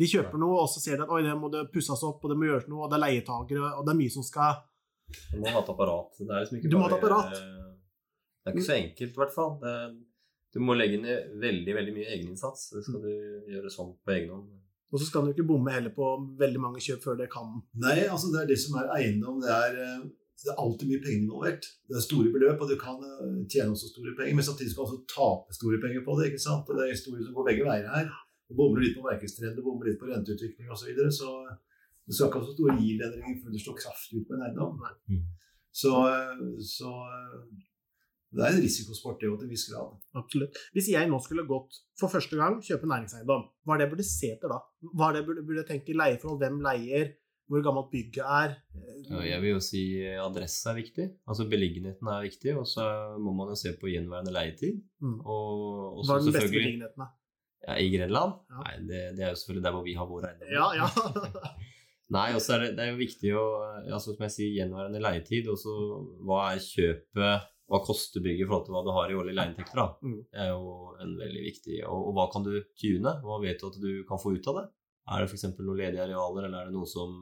De 0.00 0.08
kjøper 0.08 0.40
noe, 0.40 0.62
og 0.62 0.70
så 0.72 0.80
ser 0.80 0.96
de 0.96 1.04
at 1.04 1.12
oi, 1.12 1.20
det 1.26 1.34
må 1.36 1.50
det 1.52 1.66
pusses 1.74 2.06
opp, 2.08 2.22
og 2.24 2.32
det 2.32 2.38
må 2.40 2.46
gjøres 2.48 2.70
noe, 2.72 2.86
og 2.86 2.92
det 2.92 2.96
er 2.96 3.02
leietagere, 3.04 3.72
og 3.76 3.84
det 3.84 3.92
er 3.92 3.98
mye 4.00 4.14
som 4.14 4.24
skal 4.24 4.62
Du 5.10 5.40
må 5.42 5.50
ha 5.52 5.60
et 5.60 5.68
apparat. 5.74 6.14
Det 6.16 6.30
er 6.30 6.40
liksom 6.46 6.56
ikke 6.60 6.70
Du 6.72 6.76
må 6.78 6.86
ha 6.86 6.88
et 6.88 7.02
bare- 7.02 7.18
apparat. 7.18 7.69
Det 8.40 8.50
er 8.50 8.56
ikke 8.56 8.68
så 8.70 8.78
enkelt, 8.78 9.12
i 9.12 9.20
hvert 9.20 9.34
fall. 9.34 9.52
Det, 9.60 9.74
du 10.54 10.62
må 10.64 10.74
legge 10.74 10.98
ned 10.98 11.34
veldig 11.42 11.74
veldig 11.76 11.94
mye 11.94 12.08
egeninnsats. 12.16 12.70
Det 12.74 12.82
skal 12.86 13.04
du 13.04 13.12
gjøre 13.52 13.70
sånn 13.72 13.92
på 14.02 14.14
egen 14.16 14.32
hånd. 14.34 14.48
Og 14.90 14.98
så 14.98 15.06
skal 15.06 15.26
du 15.26 15.30
ikke 15.30 15.46
bomme 15.46 15.70
heller 15.70 15.92
på 15.94 16.06
veldig 16.38 16.62
mange 16.62 16.80
kjøp 16.82 17.04
før 17.04 17.20
det 17.20 17.28
kan. 17.30 17.60
Nei, 17.78 18.00
altså 18.10 18.32
det 18.32 18.40
er 18.42 18.48
det 18.50 18.58
som 18.58 18.80
er 18.80 18.90
eiendom. 18.96 19.38
Det 19.44 19.52
er, 19.54 19.76
eh, 19.84 20.00
det 20.42 20.50
er 20.50 20.62
alltid 20.64 20.90
mye 20.90 21.02
penger 21.04 21.20
involvert. 21.20 21.68
Det 21.86 21.98
er 21.98 22.02
store 22.02 22.32
beløp, 22.34 22.64
og 22.64 22.72
du 22.72 22.74
kan 22.80 22.98
eh, 23.06 23.36
tjene 23.52 23.76
også 23.76 23.92
store 23.92 24.16
penger, 24.18 24.34
men 24.38 24.48
samtidig 24.48 24.72
skal 24.72 24.82
du 24.82 24.96
også 24.96 25.14
tape 25.14 25.58
store 25.60 25.78
penger 25.84 26.02
på 26.06 26.18
det. 26.18 26.32
ikke 26.32 26.42
sant? 26.42 26.66
Og 26.66 26.74
det 26.80 26.86
er 26.86 26.96
historier 26.96 27.22
som 27.22 27.36
går 27.36 27.48
begge 27.52 27.68
veier 27.68 27.86
her. 27.94 28.10
Du 28.50 28.56
bommer 28.58 28.82
litt 28.82 28.96
på 28.98 29.06
markedstrend, 29.06 29.54
du 29.54 29.62
bommer 29.62 29.86
litt 29.86 30.00
på 30.00 30.10
renteutvikling 30.10 30.66
osv. 30.66 30.82
Så, 30.82 30.90
videre, 30.90 31.12
så 31.14 31.30
du 32.02 32.16
skal 32.16 32.26
ikke 32.26 32.42
ha 32.42 32.48
så 32.48 32.56
store 32.56 32.78
yield-endringer 32.80 33.38
før 33.38 33.54
du 33.54 33.62
slår 33.62 33.78
kraftig 33.78 34.18
ut 34.18 34.26
på 34.26 34.34
en 34.34 34.46
eiendom. 34.48 34.80
Mm. 35.06 35.22
Så, 35.70 35.92
eh, 36.10 36.40
så 36.66 36.96
Det 38.30 38.44
er 38.46 38.54
en 38.54 38.62
risikosport, 38.62 39.18
det 39.18 39.30
òg, 39.30 39.40
til 39.40 39.48
en 39.48 39.54
viss 39.54 39.66
grad. 39.70 39.94
Absolutt. 40.20 40.58
Hvis 40.76 40.90
jeg 40.92 41.08
nå 41.10 41.18
skulle 41.24 41.46
gått 41.48 41.80
for 41.98 42.12
første 42.12 42.38
gang, 42.38 42.60
kjøpe 42.62 42.86
næringseiendom, 42.90 43.48
hva 43.66 43.74
er 43.74 43.80
det 43.80 43.88
jeg 43.88 43.94
burde 43.94 44.06
se 44.06 44.30
etter 44.36 44.52
da? 44.52 44.60
Hva 44.94 45.08
er 45.08 45.16
det 45.16 45.22
jeg 45.22 45.28
burde, 45.30 45.46
burde 45.48 45.66
tenke 45.66 45.96
leieforhold? 45.98 46.38
Hvem 46.44 46.60
leier? 46.66 47.10
Hvor 47.50 47.64
gammelt 47.66 47.88
bygget 47.90 48.22
er? 48.22 48.52
Jeg 49.10 49.42
vil 49.42 49.56
jo 49.56 49.62
si 49.64 49.82
adresse 50.22 50.70
er 50.70 50.76
viktig. 50.78 51.06
Altså 51.26 51.48
beliggenheten 51.50 52.10
er 52.12 52.22
viktig, 52.22 52.52
og 52.60 52.68
så 52.70 52.84
må 53.18 53.34
man 53.34 53.50
jo 53.50 53.56
se 53.58 53.72
på 53.80 53.90
gjenværende 53.90 54.34
leietid. 54.36 54.78
Mm. 55.02 55.16
Og 55.24 55.98
også 55.98 56.12
Hva 56.12 56.20
er 56.20 56.22
den 56.28 56.36
beste 56.36 56.52
beliggenheten? 56.54 57.02
da? 57.02 57.08
ja, 57.66 57.76
I 57.78 57.90
Grenland? 57.96 58.38
Ja. 58.48 58.62
Nei, 58.64 58.76
det, 58.88 59.00
det 59.18 59.24
er 59.24 59.34
jo 59.34 59.40
selvfølgelig 59.40 59.64
der 59.66 59.74
hvor 59.74 59.84
vi 59.84 59.96
har 59.98 60.08
vår 60.08 60.28
eiendommer. 60.30 60.54
Ja, 60.54 60.68
ja. 60.78 61.50
Nei, 62.16 62.26
også 62.34 62.54
er 62.56 62.64
det, 62.64 62.70
det 62.78 62.84
er 62.84 62.90
jo 62.90 62.98
viktig 62.98 63.32
å 63.38 63.44
altså, 63.78 64.14
Som 64.14 64.24
jeg 64.26 64.34
sier, 64.34 64.54
gjenværende 64.58 65.02
leietid. 65.02 65.50
Og 65.52 65.58
så 65.60 65.74
hva 66.26 66.44
er 66.52 66.62
kjøpet 66.64 67.50
Hva 67.70 67.78
koster 67.86 68.22
bygget 68.24 68.44
i 68.44 68.48
forhold 68.48 68.66
til 68.66 68.74
hva 68.74 68.82
du 68.82 68.90
har 68.96 69.12
i 69.12 69.16
årlige 69.18 69.38
leieinntekter? 69.38 69.82
Mm. 70.02 70.16
Det 70.26 70.42
er 70.42 70.50
jo 70.50 70.72
en 71.04 71.12
veldig 71.20 71.42
viktig 71.44 71.76
Og, 71.86 72.08
og 72.08 72.16
hva 72.16 72.26
kan 72.32 72.46
du 72.46 72.52
tune? 72.74 73.12
Hva 73.22 73.38
vet 73.44 73.62
du 73.62 73.68
at 73.68 73.78
du 73.82 73.92
kan 74.08 74.18
få 74.18 74.34
ut 74.34 74.50
av 74.50 74.58
det? 74.58 74.66
Er 75.10 75.22
det 75.22 75.30
f.eks. 75.30 75.46
noen 75.58 75.78
ledige 75.78 76.02
arealer, 76.02 76.48
eller 76.48 76.58
er 76.64 76.70
det 76.70 76.76
noe 76.76 76.88
som 76.90 77.14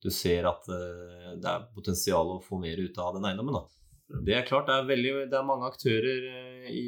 du 0.00 0.08
ser 0.14 0.46
at 0.48 0.68
eh, 0.72 1.34
det 1.42 1.50
er 1.50 1.66
potensial 1.74 2.36
å 2.36 2.40
få 2.42 2.58
mer 2.62 2.80
ut 2.80 3.02
av 3.02 3.18
den 3.18 3.26
eiendommen? 3.28 3.58
da? 3.58 3.80
Det 4.26 4.34
er 4.34 4.46
klart, 4.46 4.66
det 4.66 4.74
er, 4.74 4.86
veldig, 4.88 5.12
det 5.30 5.36
er 5.38 5.46
mange 5.46 5.68
aktører 5.68 6.24
eh, 6.30 6.70
i 6.74 6.86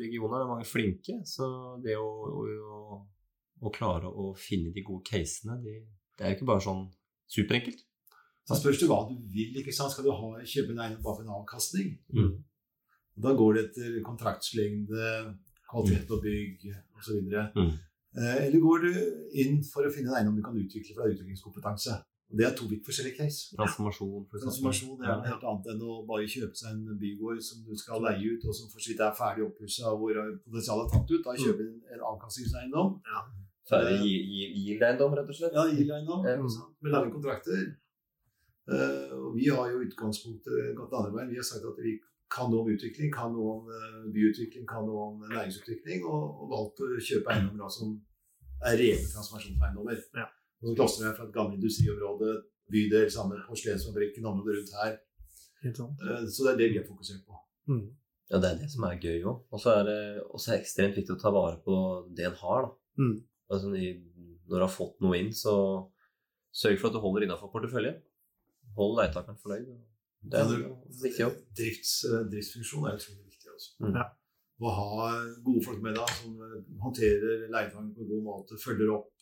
regionen, 0.00 0.38
det 0.38 0.46
er 0.46 0.50
mange 0.50 0.68
flinke. 0.68 1.18
Så 1.28 1.46
det 1.84 1.98
å, 2.00 2.08
å, 2.30 3.00
å 3.62 3.74
klare 3.74 4.10
å 4.10 4.32
finne 4.38 4.72
de 4.74 4.82
gode 4.86 5.06
casene, 5.10 5.58
de, 5.62 5.76
det 6.14 6.24
er 6.24 6.32
jo 6.32 6.38
ikke 6.40 6.50
bare 6.54 6.66
sånn 6.66 6.86
superenkelt. 7.30 7.84
Så 8.44 8.58
spørs 8.60 8.80
det 8.80 8.88
hva 8.90 9.00
du 9.08 9.14
vil. 9.32 9.54
ikke 9.60 9.72
sant? 9.72 9.92
Skal 9.94 10.04
du 10.04 10.12
ha, 10.12 10.30
kjøpe 10.44 10.74
en 10.74 10.82
eiendom 10.84 11.02
bare 11.04 11.16
for 11.16 11.24
en 11.24 11.36
avkastning? 11.38 11.94
Mm. 12.12 12.32
Da 13.24 13.32
går 13.38 13.54
det 13.56 13.62
etter 13.68 14.00
kontraktslengde, 14.04 15.10
kvalitet 15.70 16.06
på 16.10 16.18
bygg 16.22 16.66
osv. 16.98 17.20
Mm. 17.56 17.70
Eh, 18.14 18.40
eller 18.46 18.60
går 18.62 18.84
du 18.84 18.90
inn 19.42 19.62
for 19.66 19.86
å 19.86 19.92
finne 19.94 20.12
en 20.12 20.18
eiendom 20.20 20.36
du 20.38 20.42
kan 20.44 20.58
utvikle, 20.58 20.94
for 20.94 21.06
er 21.06 21.14
utviklingskompetanse. 21.14 21.96
Og 22.30 22.38
Det 22.40 22.46
er 22.46 22.54
to 22.56 22.66
vidt 22.66 22.84
forskjellige 22.86 23.16
case. 23.20 23.54
Transformasjon, 23.56 24.26
for. 24.30 24.42
Transformasjon 24.42 25.02
er 25.04 25.10
noe 25.12 25.28
helt 25.28 25.44
annet 25.50 25.70
enn 25.74 25.82
å 25.86 25.96
bare 26.08 26.26
kjøpe 26.34 26.56
seg 26.58 26.72
en 26.72 26.98
bygård 27.00 27.40
som 27.44 27.62
du 27.66 27.76
skal 27.78 28.02
leie 28.02 28.34
ut, 28.34 28.44
og 28.48 28.56
som 28.58 28.70
for 28.72 28.82
så 28.82 28.90
vidt 28.92 29.02
er 29.04 29.16
ferdig 29.18 29.44
oppussa, 29.46 29.92
hvor 30.00 30.20
potensialet 30.44 30.84
er 30.84 30.92
tatt 30.94 31.14
ut. 31.14 31.24
Da 31.26 31.36
kjøper 31.38 31.64
du 31.64 31.72
en, 31.94 32.04
Så 33.64 33.78
er 33.78 33.84
det 33.88 34.00
yield-eiendom, 34.04 35.14
rett 35.16 35.30
og 35.32 35.36
slett. 35.38 35.54
Ja, 35.56 35.64
Yield-eiendom 35.64 36.26
Ja. 36.28 36.36
med 36.82 36.92
lange 36.92 37.10
kontrakter. 37.14 37.62
Eh, 38.72 39.12
og 39.12 39.34
vi 39.36 39.50
har 39.52 39.70
jo 39.72 39.82
utgangspunktet 39.84 40.74
gått 40.78 40.94
andre 40.96 41.12
veien. 41.12 41.32
Vi 41.34 41.40
har 41.40 41.46
sagt 41.46 41.66
at 41.68 41.80
vi 41.84 41.98
kan 42.34 42.48
noe 42.50 42.64
om 42.64 42.70
utvikling, 42.72 43.10
kan 43.12 43.34
noe 43.34 43.58
om 43.58 43.68
eh, 43.68 43.98
byutvikling, 44.14 44.64
kan 44.68 44.86
noe 44.88 45.08
om 45.10 45.24
næringsutvikling, 45.28 46.06
og, 46.08 46.22
og 46.40 46.52
valgt 46.54 46.80
å 46.84 46.88
kjøpe 46.96 47.34
eiendommer 47.34 47.66
da 47.66 47.70
som 47.74 47.92
er 48.64 48.78
rene 48.80 49.10
transformasjonseiendommer. 49.12 50.00
Ja. 50.16 50.28
Og 50.62 50.70
så 50.70 50.76
klastrer 50.78 51.10
jeg 51.10 51.18
fra 51.18 51.26
et 51.28 51.34
gammelt 51.36 51.60
industriområde, 51.60 52.38
bydel 52.72 53.10
sammen 53.12 53.36
med 53.36 53.44
porselensfabrikken, 53.50 54.24
området 54.30 54.56
rundt 54.56 54.72
her. 54.80 54.96
Helt 55.66 55.82
sant. 55.82 56.00
Eh, 56.00 56.24
Så 56.32 56.46
det 56.46 56.54
er 56.54 56.62
det 56.62 56.70
vi 56.72 56.80
har 56.80 56.88
fokusert 56.88 57.22
på. 57.28 57.36
Mm. 57.68 57.84
Ja, 58.32 58.40
det 58.40 58.48
er 58.50 58.58
det 58.62 58.70
som 58.72 58.86
er 58.88 58.96
gøy 58.96 59.20
òg. 59.28 59.44
Og 59.52 59.60
så 59.60 59.74
er 59.76 59.84
det 59.90 60.00
også 60.32 60.56
ekstremt 60.56 60.96
viktig 60.96 61.12
å 61.12 61.20
ta 61.20 61.30
vare 61.34 61.60
på 61.64 61.76
det 62.16 62.24
en 62.30 62.40
har. 62.40 62.64
da. 62.70 63.04
Mm. 63.04 63.16
Altså, 63.52 63.68
når 63.68 64.56
du 64.56 64.64
har 64.64 64.72
fått 64.72 64.96
noe 65.04 65.20
inn, 65.20 65.28
så 65.36 65.52
sørg 66.56 66.80
for 66.80 66.88
at 66.88 66.96
du 66.96 67.02
holder 67.04 67.26
innafor 67.26 67.52
porteføljen. 67.52 68.00
Hold 68.78 68.96
leietakeren 68.98 69.38
fornøyd. 69.42 69.68
Det 70.24 70.40
er 70.40 70.52
Ja, 70.54 70.74
viktig 71.02 71.20
jobb. 71.20 71.38
Drifts, 71.58 71.92
eh, 72.08 72.24
driftsfunksjon 72.32 72.86
er 72.88 72.98
utrolig 72.98 73.24
viktig. 73.28 73.48
Altså. 73.52 73.70
Mm. 73.84 73.94
Ja. 73.98 74.06
Å 74.64 74.70
ha 74.78 75.08
gode 75.44 75.62
folk 75.66 75.82
med 75.84 75.96
deg 75.98 76.12
som 76.18 76.34
eh, 76.40 76.58
håndterer 76.80 77.46
leietakeren 77.52 77.92
på 77.94 78.04
en 78.04 78.10
god 78.12 78.24
måte, 78.30 78.58
følger 78.62 78.92
opp, 78.94 79.12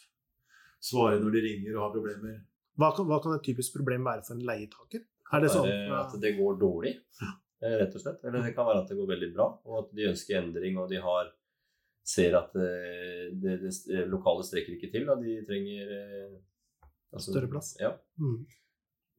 svarer 0.82 1.20
når 1.22 1.36
de 1.36 1.44
ringer 1.48 1.76
og 1.76 1.82
har 1.86 1.94
problemer. 1.96 2.40
Hva, 2.78 2.92
kan, 2.96 3.08
hva 3.10 3.18
kan 3.22 3.34
et 3.36 3.44
typisk 3.44 3.74
problem 3.76 4.06
være 4.08 4.24
for 4.26 4.36
en 4.38 4.46
leietaker? 4.48 5.04
Er 5.32 5.40
det 5.44 5.50
sånn? 5.52 5.68
Det 5.68 5.96
at 5.96 6.14
det 6.20 6.34
går 6.38 6.58
dårlig, 6.60 6.94
eh, 7.22 7.76
rett 7.82 7.94
og 7.96 8.02
slett. 8.04 8.24
Eller 8.24 8.46
det 8.46 8.54
kan 8.56 8.68
være 8.68 8.82
at 8.84 8.88
det 8.92 8.96
går 9.00 9.10
veldig 9.12 9.30
bra, 9.34 9.46
og 9.66 9.78
at 9.82 9.94
de 9.96 10.08
ønsker 10.12 10.38
endring, 10.40 10.78
og 10.80 10.88
de 10.92 11.00
har 11.02 11.30
ser 12.04 12.34
at 12.34 12.50
det, 12.56 13.38
det, 13.42 13.52
det 13.86 14.06
lokale 14.10 14.42
strekker 14.46 14.74
ikke 14.74 14.90
til, 14.90 15.06
og 15.12 15.22
de 15.22 15.36
trenger 15.46 15.92
eh, 15.98 16.32
altså- 17.14 17.30
Større 17.30 17.50
plass. 17.52 17.76
Ja. 17.80 17.92
Mm. 18.18 18.42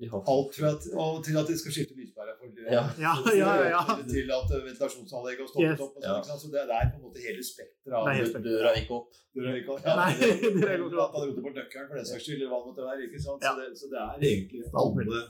Alt 0.04 0.56
fra 0.58 0.70
at, 0.74 0.84
og 1.00 1.20
til 1.24 1.38
at 1.40 1.48
de 1.48 1.56
skal 1.56 1.72
skifte 1.76 1.96
lyspære 1.96 2.34
for 2.40 2.50
Ja. 2.76 2.82
Ja, 3.00 3.14
ja, 3.38 3.52
ja. 3.76 3.82
Til 4.10 4.32
at 4.36 4.50
ventilasjonsanlegget 4.66 5.44
har 5.44 5.50
stoppet 5.52 5.70
Yes. 5.70 5.84
opp. 5.86 5.94
Og 5.98 6.04
Ja. 6.04 6.16
Så 6.24 6.48
det, 6.52 6.64
det 6.70 6.76
er 6.80 6.90
på 6.92 6.98
en 7.00 7.04
måte 7.08 7.22
hele 7.24 7.44
spekteret 7.46 7.94
av 7.94 8.10
Det 8.10 8.36
er 8.36 8.44
Døra 8.48 8.72
gikk 8.78 8.92
opp. 8.98 9.08
Døra 9.38 9.54
gikk 9.56 9.70
opp. 9.76 9.86
Nei, 9.86 10.12
det 10.20 10.66
er 10.66 10.74
Eller 10.76 11.00
at 11.06 11.14
han 11.16 11.24
roter 11.30 11.46
bort 11.46 11.56
nøkkelen 11.62 11.88
for 11.92 11.96
den 12.02 12.10
saks 12.10 12.26
skyld, 12.26 12.42
eller 12.42 12.52
hva 12.52 12.60
det 12.64 12.68
måtte 12.72 12.88
være. 12.90 13.00
ikke 13.08 13.22
sant? 13.28 13.46
Så, 13.48 13.54
det, 13.62 13.70
så 13.80 13.92
det 13.94 14.02
er 14.02 14.28
egentlig 14.32 14.64
alle, 14.84 15.24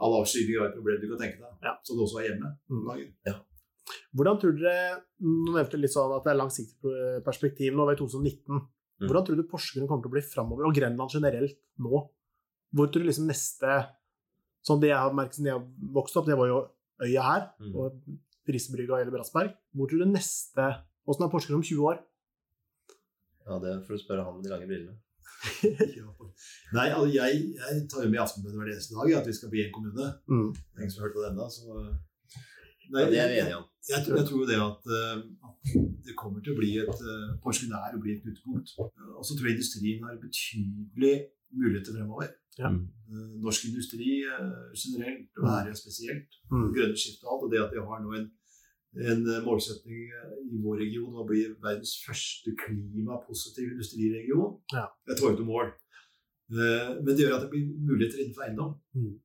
alle 0.00 0.20
avskygninger 0.24 0.60
av 0.64 0.66
et 0.70 0.76
problem 0.80 1.00
du 1.04 1.08
kan 1.12 1.22
tenke 1.26 1.38
deg, 1.44 1.54
Ja. 1.68 1.72
som 1.86 1.96
du 1.96 2.02
også 2.08 2.18
har 2.20 2.26
hjemme. 2.30 2.50
Mm. 2.72 3.38
Hvordan 4.16 4.38
tror 4.42 4.54
dere 4.58 5.00
Nå 5.22 5.54
nevnte 5.54 5.78
litt 5.80 5.92
sånn 5.94 6.12
at 6.16 6.24
det 6.26 6.32
er 6.34 6.38
langsiktig 6.40 6.94
perspektiv. 7.26 7.74
Nå 7.76 7.86
er 7.90 7.94
i 7.96 8.00
2019. 8.00 8.58
Mm. 9.00 9.06
Hvordan 9.08 9.26
tror 9.26 9.36
du 9.38 9.44
Porsgrunn 9.48 9.86
kommer 9.88 10.04
til 10.04 10.10
å 10.10 10.14
bli 10.16 10.22
framover, 10.24 10.66
og 10.68 10.74
Grenland 10.76 11.10
generelt 11.14 11.56
nå? 11.80 12.00
Hvor 12.74 12.86
tror 12.90 13.02
du 13.02 13.08
liksom 13.10 13.26
neste 13.30 13.78
Sånn 14.62 14.80
det 14.82 14.90
jeg 14.90 14.98
har 15.00 15.14
merket 15.16 15.38
siden 15.38 15.46
jeg 15.48 15.56
har 15.56 15.92
vokst 15.96 16.16
opp, 16.20 16.26
det 16.28 16.36
var 16.36 16.46
jo 16.50 16.58
øya 17.00 17.22
her, 17.24 17.46
Mm. 17.60 17.74
og 17.80 18.00
Prisbrygga 18.46 18.98
eller 19.00 19.10
Brassberg. 19.14 19.54
Hvor 19.74 19.88
tror 19.88 20.02
du 20.04 20.10
neste 20.10 20.66
Åssen 21.08 21.24
er 21.24 21.30
Porsgrunn 21.32 21.56
om 21.62 21.64
20 21.64 21.80
år? 21.88 22.02
Ja, 23.46 23.56
det 23.58 23.72
for 23.86 23.96
å 23.96 24.02
spørre 24.02 24.24
han 24.26 24.36
med 24.36 24.44
de 24.44 24.50
lange 24.52 24.68
brillene. 24.68 24.98
Nei, 26.76 26.86
altså, 26.92 27.08
jeg, 27.08 27.40
jeg 27.56 27.80
tar 27.90 28.04
jo 28.04 28.10
med 28.12 28.18
i 28.18 28.22
Aftenbladet 28.22 28.58
hver 28.60 28.70
eneste 28.74 28.94
dag 28.98 29.14
at 29.20 29.26
vi 29.30 29.34
skal 29.38 29.50
bli 29.54 29.64
en 29.64 29.72
kommune. 29.74 30.06
Mm. 30.30 30.50
Ingen 30.78 30.92
som 30.92 31.00
har 31.00 31.08
hørt 31.08 31.16
på 31.16 31.24
det 31.24 31.30
ennå, 31.32 31.48
så 31.50 31.64
Nei, 32.90 33.00
Ja, 33.04 33.08
det 33.10 33.18
er 33.22 33.28
vi 33.30 33.38
enige 33.40 33.56
om. 33.62 33.66
Jeg, 33.88 34.04
tror- 34.04 34.16
jeg 34.18 34.26
tror 34.28 34.40
jo 34.42 34.46
det 34.50 34.60
at, 34.60 34.86
eh, 34.98 35.18
at 35.48 35.74
det 36.06 36.14
kommer 36.18 36.42
til 36.44 36.52
å 36.52 36.58
bli 36.58 36.70
et 36.82 37.00
uh, 37.06 37.36
Porsgrunn 37.42 37.72
er 37.78 37.94
å 37.96 38.00
bli 38.02 38.16
et 38.16 38.22
knutepunkt. 38.24 38.72
Eh, 38.82 39.12
Og 39.16 39.24
så 39.24 39.36
tror 39.38 39.46
jeg 39.48 39.56
industrien 39.60 40.02
har 40.04 40.18
betydelig 40.20 41.14
muligheter 41.52 41.96
fremover. 41.96 42.28
Ja. 42.58 42.68
Mm. 42.70 42.82
Eh, 43.10 43.30
norsk 43.44 43.64
industri 43.70 44.20
eh, 44.26 44.50
generelt, 44.82 45.30
og 45.38 45.48
her 45.50 45.72
spesielt. 45.78 46.36
Mm. 46.50 46.68
Grønne 46.74 46.98
skiftet 46.98 47.24
og 47.26 47.32
alt. 47.34 47.46
Og 47.46 47.52
det 47.52 47.62
at 47.64 47.74
vi 47.74 47.84
har 47.90 48.02
nå 48.04 48.16
en, 48.18 48.28
en 49.10 49.22
eh, 49.34 49.44
målsetning 49.46 50.02
i 50.50 50.60
vår 50.64 50.82
region 50.84 51.22
å 51.22 51.26
bli 51.28 51.46
verdens 51.62 51.96
første 52.04 52.54
klimapositive 52.64 53.76
industriregion. 53.76 54.58
Ja. 54.74 54.86
Det 55.06 55.16
et 55.16 55.24
hårete 55.24 55.48
mål. 55.48 55.72
Eh, 56.50 56.92
Men 57.00 57.14
det 57.14 57.24
gjør 57.24 57.38
at 57.38 57.46
det 57.46 57.52
blir 57.54 57.72
muligheter 57.88 58.22
innenfor 58.22 58.46
eiendom. 58.46 58.76
Mm. 58.98 59.16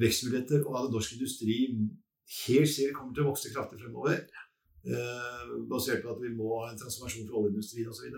Vekstmuligheter, 0.00 0.62
og 0.66 0.78
at 0.84 0.94
norsk 0.94 1.16
industri 1.16 1.56
helt 2.46 2.70
sikkert 2.70 2.96
kommer 2.98 3.14
til 3.14 3.24
å 3.24 3.30
vokse 3.32 3.50
kraftig 3.54 3.80
fremover. 3.80 4.22
Eh, 4.80 5.48
basert 5.70 6.02
på 6.04 6.12
at 6.14 6.20
vi 6.22 6.30
må 6.32 6.54
ha 6.62 6.70
en 6.70 6.78
transformasjon 6.78 7.26
fra 7.28 7.42
oljeindustrien 7.42 7.90
osv. 7.90 8.14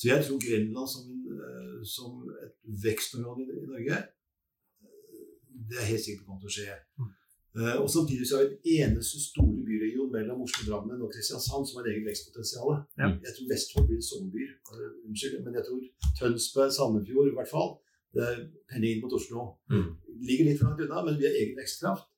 Så, 0.00 0.08
jeg 0.08 0.24
tror 0.24 0.38
Grenland 0.46 0.88
som, 0.94 1.02
en, 1.12 1.24
eh, 1.44 1.80
som 1.96 2.12
et 2.44 2.54
vekstområde 2.84 3.42
i, 3.44 3.64
Norge 3.72 3.96
eh, 4.00 5.24
Det 5.68 5.76
er 5.80 5.90
helt 5.92 6.04
sikkert 6.04 6.24
kommer 6.24 6.40
til 6.40 6.50
å 6.52 6.54
skje. 6.54 6.76
Mm. 7.00 7.10
Eh, 7.58 7.76
og 7.82 7.88
Samtidig 7.96 8.24
så 8.26 8.38
har 8.38 8.44
vi 8.44 8.54
den 8.54 8.62
eneste 8.80 9.18
store 9.28 9.60
byregion 9.68 10.12
mellom 10.16 10.44
Oslo, 10.44 10.62
Drammen 10.68 11.04
og 11.04 11.12
Kristiansand 11.14 11.64
som 11.68 11.78
har 11.78 11.90
eget 11.90 12.06
vekstpotensial. 12.08 12.70
Ja. 13.00 13.08
Jeg 13.26 13.32
tror 13.34 13.50
Vestfold 13.52 13.86
blir 13.88 13.98
en 14.00 14.08
sommerby. 14.10 14.44
Eh, 14.72 14.92
Unnskyld, 15.06 15.42
men 15.44 15.58
jeg 15.58 15.64
tror 15.66 15.80
Tønsberg, 16.18 16.70
Sandefjord 16.76 17.28
i 17.32 17.36
hvert 17.38 17.52
fall. 17.56 17.70
Det 18.14 18.22
er 18.28 18.38
penning 18.72 18.94
inn 18.94 19.02
mot 19.04 19.16
Oslo. 19.18 19.44
Mm. 19.74 19.90
Ligger 20.28 20.48
litt 20.48 20.62
for 20.62 20.70
langt 20.70 20.80
unna, 20.86 21.02
men 21.06 21.18
vi 21.20 21.28
har 21.28 21.36
egen 21.42 21.60
vekstkraft. 21.60 22.08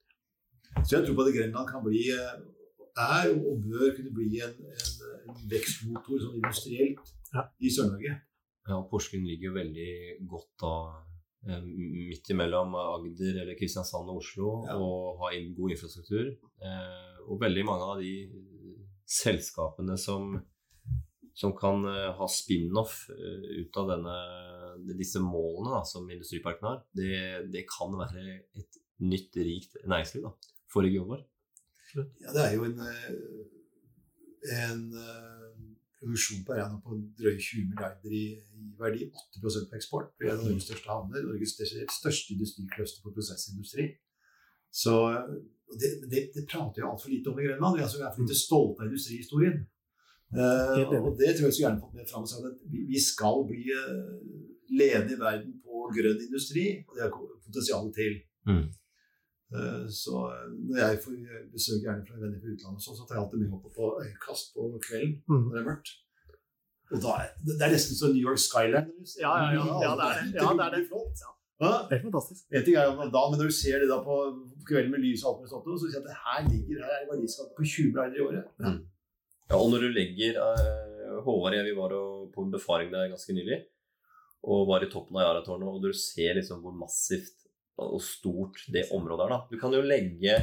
Så 0.87 0.91
jeg 0.95 1.03
tror 1.03 1.17
på 1.19 1.27
at 1.27 1.35
Grenland 1.35 1.67
kan 1.73 1.83
bli, 1.89 2.05
er 2.13 3.27
og 3.33 3.59
bør 3.67 3.91
kunne 3.97 4.15
bli 4.15 4.39
en, 4.47 4.55
en, 4.71 4.95
en 5.27 5.43
vekstmotor 5.51 6.23
sånn 6.23 6.39
industrielt 6.39 7.11
Ja. 7.33 7.47
i 7.61 7.71
Sør-Norge. 7.73 8.19
Ja, 8.69 8.77
Porsgrunn 8.91 9.25
ligger 9.27 9.51
jo 9.51 9.55
veldig 9.57 9.93
godt 10.31 10.51
da 10.63 10.75
eh, 11.49 11.63
midt 11.67 12.29
imellom 12.31 12.77
Agder 12.79 13.41
eller 13.43 13.57
Kristiansand 13.59 14.11
og 14.13 14.21
Oslo 14.23 14.53
Ja. 14.69 14.77
og 14.79 15.23
har 15.25 15.39
god 15.57 15.75
infrastruktur. 15.75 16.31
Eh, 16.63 17.17
og 17.27 17.41
veldig 17.43 17.65
mange 17.67 17.89
av 17.95 18.03
de 18.03 18.13
selskapene 19.13 19.97
som, 19.99 20.37
som 21.35 21.55
kan 21.59 21.85
eh, 21.91 22.13
ha 22.19 22.29
spin-off 22.31 23.09
eh, 23.15 23.49
ut 23.65 23.81
av 23.83 23.91
denne, 23.95 24.17
disse 24.99 25.21
målene 25.23 25.75
da, 25.79 25.83
som 25.89 26.07
industriparken 26.11 26.69
har, 26.69 26.81
det, 26.97 27.13
det 27.53 27.67
kan 27.71 27.95
være 27.99 28.25
et 28.61 28.81
nytt, 29.03 29.35
rikt 29.43 29.81
næringsliv 29.83 30.29
da, 30.29 30.35
for 30.71 30.87
regionen 30.87 31.17
vår. 31.17 31.27
Ja, 31.97 32.31
det 32.33 32.45
er 32.47 32.55
jo 32.57 32.69
en, 32.71 32.79
eh, 32.87 34.63
en 34.63 34.87
produksjon 36.03 36.45
på 36.47 36.55
Arena 36.57 36.79
på 36.83 36.99
drøye 37.19 37.39
20 37.39 37.69
milliarder 37.71 38.15
i, 38.19 38.25
i 38.59 38.71
verdi. 38.79 39.09
8 39.09 39.43
på 39.71 39.79
eksport. 39.79 40.13
Vi 40.21 40.29
er 40.29 40.37
av 40.37 40.45
Norges 40.45 40.67
største 40.69 40.91
havner. 40.91 41.27
Norges 41.29 41.55
største 41.55 42.35
industricluster 42.35 43.05
på 43.05 43.15
prosessindustri. 43.15 43.89
Så, 44.73 44.95
det, 45.81 45.91
det, 46.11 46.23
det 46.35 46.49
prater 46.49 46.83
jo 46.83 46.91
altfor 46.91 47.13
lite 47.13 47.31
om 47.31 47.41
i 47.41 47.47
Grønland. 47.47 47.79
Vi 47.79 47.85
er 47.85 47.93
så 47.93 48.03
for 48.03 48.25
lite 48.25 48.39
stolte 48.39 48.83
av 48.83 48.91
industrihistorien. 48.91 49.63
Uh, 50.33 50.89
og 50.97 51.11
det 51.21 51.35
tror 51.37 51.51
jeg 51.51 51.55
skulle 51.55 51.67
gjerne 51.67 51.83
fått 51.83 51.97
med 51.99 52.09
fram. 52.09 52.27
så 52.27 52.41
at 52.49 52.61
Vi, 52.73 52.87
vi 52.89 53.01
skal 53.05 53.43
bli 53.49 53.67
eh, 53.77 54.07
ledende 54.73 55.19
i 55.19 55.21
verden 55.21 55.59
på 55.61 55.89
grønn 55.93 56.23
industri, 56.25 56.65
og 56.89 56.97
det 56.97 57.05
har 57.05 57.13
potensialet 57.13 57.93
til. 57.99 58.17
Mm. 58.49 58.65
Eh, 59.53 59.85
så 59.93 60.15
eh, 60.33 60.47
når 60.69 60.79
jeg 60.83 61.01
får 61.05 61.17
besøk 61.53 61.83
gjerne 61.85 62.07
fra 62.09 62.21
venner 62.23 62.39
fra 62.41 62.53
utlandet, 62.55 62.85
sånn, 62.87 62.97
så 62.97 63.05
tar 63.09 63.19
jeg 63.19 63.25
alltid 63.25 63.43
med 63.43 63.57
opp 63.59 63.67
på 63.77 63.91
øyekast 64.05 64.55
på 64.57 64.69
kvelden 64.87 65.13
Mm. 65.29 65.43
når 65.49 65.53
det 65.57 65.61
er 65.63 65.69
mørkt. 65.71 65.91
Og 66.93 67.01
da 67.05 67.13
er, 67.25 67.29
det 67.49 67.63
er 67.65 67.73
nesten 67.73 67.97
som 67.97 68.13
New 68.13 68.25
York 68.29 68.41
Skyline. 68.41 68.89
Ja, 69.21 69.33
ja, 69.45 69.53
ja. 69.57 69.65
Ja, 69.85 69.93
det 69.97 70.07
er 70.09 70.17
det. 70.21 70.33
Ja, 70.41 70.49
det 70.59 70.65
er 70.67 70.75
det. 70.77 70.83
Flott. 70.91 71.23
Ja. 71.25 71.31
Ja. 71.63 71.73
Det 71.89 71.95
er 71.99 72.03
fantastisk. 72.03 72.43
En 72.53 72.65
ting 72.67 72.75
er 72.77 72.89
jo 72.89 72.97
da, 73.17 73.21
men 73.31 73.39
når 73.39 73.49
du 73.53 73.55
ser 73.55 73.79
det 73.81 73.89
da 73.89 74.01
på 74.03 74.17
kvelden 74.69 74.91
med 74.97 75.01
lys 75.05 75.23
og 75.25 75.29
alt 75.31 75.43
med 75.45 75.53
sånt, 75.53 75.69
så 75.69 75.77
sier 75.85 75.95
jeg 75.95 76.03
at 76.03 76.09
det 76.11 76.17
her 76.25 76.41
ligger 76.49 76.81
her 76.89 76.97
er 76.97 77.07
verdiskaping 77.13 77.55
på 77.61 77.69
20 77.73 77.93
milliarder 77.93 78.19
i 78.19 78.25
året. 78.27 78.81
Ja, 79.53 79.57
og 79.61 79.69
når 79.71 79.85
du 79.85 79.89
legger 79.95 80.41
eh, 80.43 81.21
Håvard 81.23 81.53
og 81.53 81.59
jeg 81.61 81.69
vi 81.69 81.77
var 81.79 81.95
på 82.35 82.45
en 82.47 82.51
befaring 82.57 82.91
der 82.93 83.13
ganske 83.13 83.37
nylig, 83.37 83.61
og 84.43 84.67
var 84.73 84.83
i 84.83 84.91
toppen 84.91 85.17
av 85.21 85.29
Jaratårnet, 85.29 85.69
og 85.71 85.83
du 85.87 85.93
ser 85.95 86.35
liksom 86.41 86.65
hvor 86.65 86.75
massivt 86.75 87.42
og 87.79 88.01
stort 88.05 88.61
det 88.73 88.85
området 88.93 89.25
er. 89.27 89.33
da. 89.35 89.39
Du 89.51 89.57
kan 89.61 89.73
jo 89.73 89.81
legge 89.83 90.37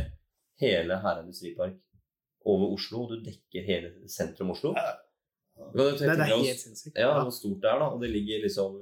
hele 0.59 0.97
Herre 1.03 1.23
industripark 1.23 1.77
over 2.49 2.73
Oslo, 2.73 3.03
og 3.05 3.11
du 3.13 3.23
dekker 3.23 3.65
hele 3.67 3.91
sentrum 4.09 4.51
Oslo. 4.55 4.73
Det, 5.75 5.85
er 6.07 6.23
helt 6.23 6.59
sinnssykt. 6.61 6.95
ja, 6.97 7.11
hvor 7.19 7.33
stort 7.35 7.61
det 7.61 7.69
er, 7.69 7.79
da. 7.81 7.89
Og 7.93 8.01
det 8.01 8.09
ligger 8.13 8.41
liksom 8.45 8.77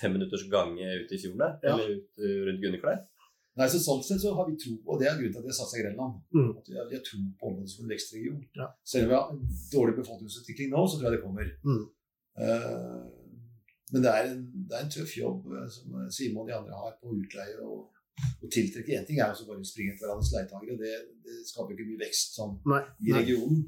fem 0.00 0.12
minutters 0.16 0.46
gange 0.50 0.80
ute 1.02 1.14
i 1.14 1.20
fjorden 1.20 1.42
der, 1.44 1.58
Ja. 1.62 1.74
eller 1.74 1.96
ut 1.96 2.24
eh, 2.24 2.38
rundt 2.48 2.62
Gunneklær. 2.64 3.02
Nei, 3.56 3.68
så 3.72 3.78
Sånn 3.80 4.02
sett 4.04 4.20
så 4.20 4.34
har 4.36 4.48
vi 4.48 4.56
tro, 4.60 4.74
og 4.84 4.98
det 5.00 5.06
er 5.08 5.14
grunnen 5.16 5.32
til 5.32 5.40
at 5.40 5.46
vi 5.46 5.52
har 5.52 5.56
satsa 5.56 5.78
i 5.78 5.82
Grenland. 5.84 6.18
Mm. 6.34 6.50
At 6.58 6.66
vi 6.68 6.74
har, 6.76 6.88
vi 6.90 6.96
har 6.98 7.04
tro 7.06 7.20
på 7.40 7.46
området 7.48 7.70
som 7.72 7.84
en 7.86 7.92
vekstregion. 7.94 8.40
Ja. 8.58 8.66
Selv 8.84 9.06
om 9.06 9.08
vi 9.12 9.16
har 9.16 9.30
en 9.32 9.44
dårlig 9.72 9.94
befolkningsutvikling 10.00 10.72
nå, 10.74 10.82
så 10.88 10.98
tror 10.98 11.08
jeg 11.08 11.16
det 11.16 11.22
kommer. 11.24 11.52
Mm. 11.64 11.84
Eh, 12.44 12.98
men 13.92 14.02
det 14.02 14.10
er, 14.10 14.30
en, 14.32 14.40
det 14.68 14.74
er 14.78 14.82
en 14.86 14.90
tøff 14.96 15.12
jobb 15.18 15.46
eh, 15.54 15.68
som 15.70 16.00
Simon 16.10 16.42
og 16.42 16.48
de 16.50 16.56
andre 16.56 16.80
har 16.80 16.96
på 17.00 17.14
utleie 17.14 17.56
og, 17.62 17.84
og 18.42 18.50
tiltrekke. 18.50 18.96
Én 18.98 19.06
ting 19.06 19.20
er 19.22 19.34
så 19.36 19.46
bare 19.46 19.62
å 19.62 19.68
springe 19.68 19.94
etter 19.94 20.08
hverandres 20.08 20.32
leietagere, 20.34 20.78
det, 20.80 20.94
det 21.26 21.40
skaper 21.46 21.74
ikke 21.76 21.88
mye 21.92 22.02
vekst 22.04 22.38
sånn 22.38 22.56
Nei. 22.72 22.82
i 23.06 23.14
regionen. 23.14 23.66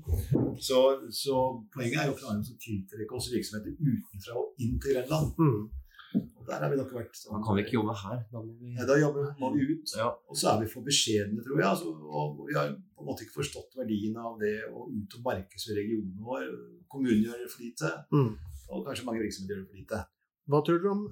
Så, 0.58 0.80
så 1.14 1.36
poenget 1.74 2.00
er 2.02 2.10
jo 2.10 2.16
å 2.16 2.20
klare 2.22 2.42
å 2.42 2.62
tiltrekke 2.66 3.14
oss 3.18 3.30
virksomheter 3.34 3.76
utenfra 3.78 4.38
og 4.40 4.64
inn 4.64 4.78
til 4.82 4.96
Grenland. 4.96 5.36
Mm. 5.38 5.68
Og 6.16 6.46
der 6.48 6.62
har 6.64 6.70
vi 6.72 6.78
nok 6.80 6.92
vært 6.96 7.18
Da 7.20 7.38
kan 7.44 7.56
vi 7.58 7.62
ikke 7.66 7.74
jobbe 7.76 7.94
her. 8.00 8.20
Da 8.32 8.40
må 8.40 8.54
vi 8.56 8.70
Ja, 8.78 8.86
da 8.88 8.94
jobber 8.96 9.26
man 9.38 9.58
ut. 9.60 9.90
Ja. 9.92 10.08
Og 10.26 10.38
så 10.40 10.54
er 10.54 10.62
vi 10.62 10.70
for 10.72 10.86
beskjedne, 10.86 11.42
tror 11.44 11.60
jeg. 11.60 11.68
Altså, 11.68 11.92
og 11.92 12.40
vi 12.48 12.56
har 12.56 12.70
på 12.96 13.04
en 13.04 13.10
måte 13.10 13.26
ikke 13.26 13.42
forstått 13.42 13.76
verdien 13.76 14.16
av 14.16 14.38
det 14.40 14.54
å 14.72 14.86
ut 14.88 15.18
og 15.18 15.26
markedsføre 15.28 15.82
regionen 15.82 16.16
vår. 16.24 16.46
Kommunen 16.88 17.26
gjør 17.26 17.42
det 17.44 17.50
for 17.52 17.60
lite, 17.66 17.90
Mm. 18.16 18.30
Og 18.68 18.84
kanskje 18.86 19.04
mange 19.08 19.22
virksomheter 19.24 19.54
gjør 19.54 19.64
det 19.64 19.70
for 19.72 19.80
lite. 19.82 20.04
Hva 20.48 20.60
tror 20.64 20.78
dere 20.80 20.92
om 20.94 21.02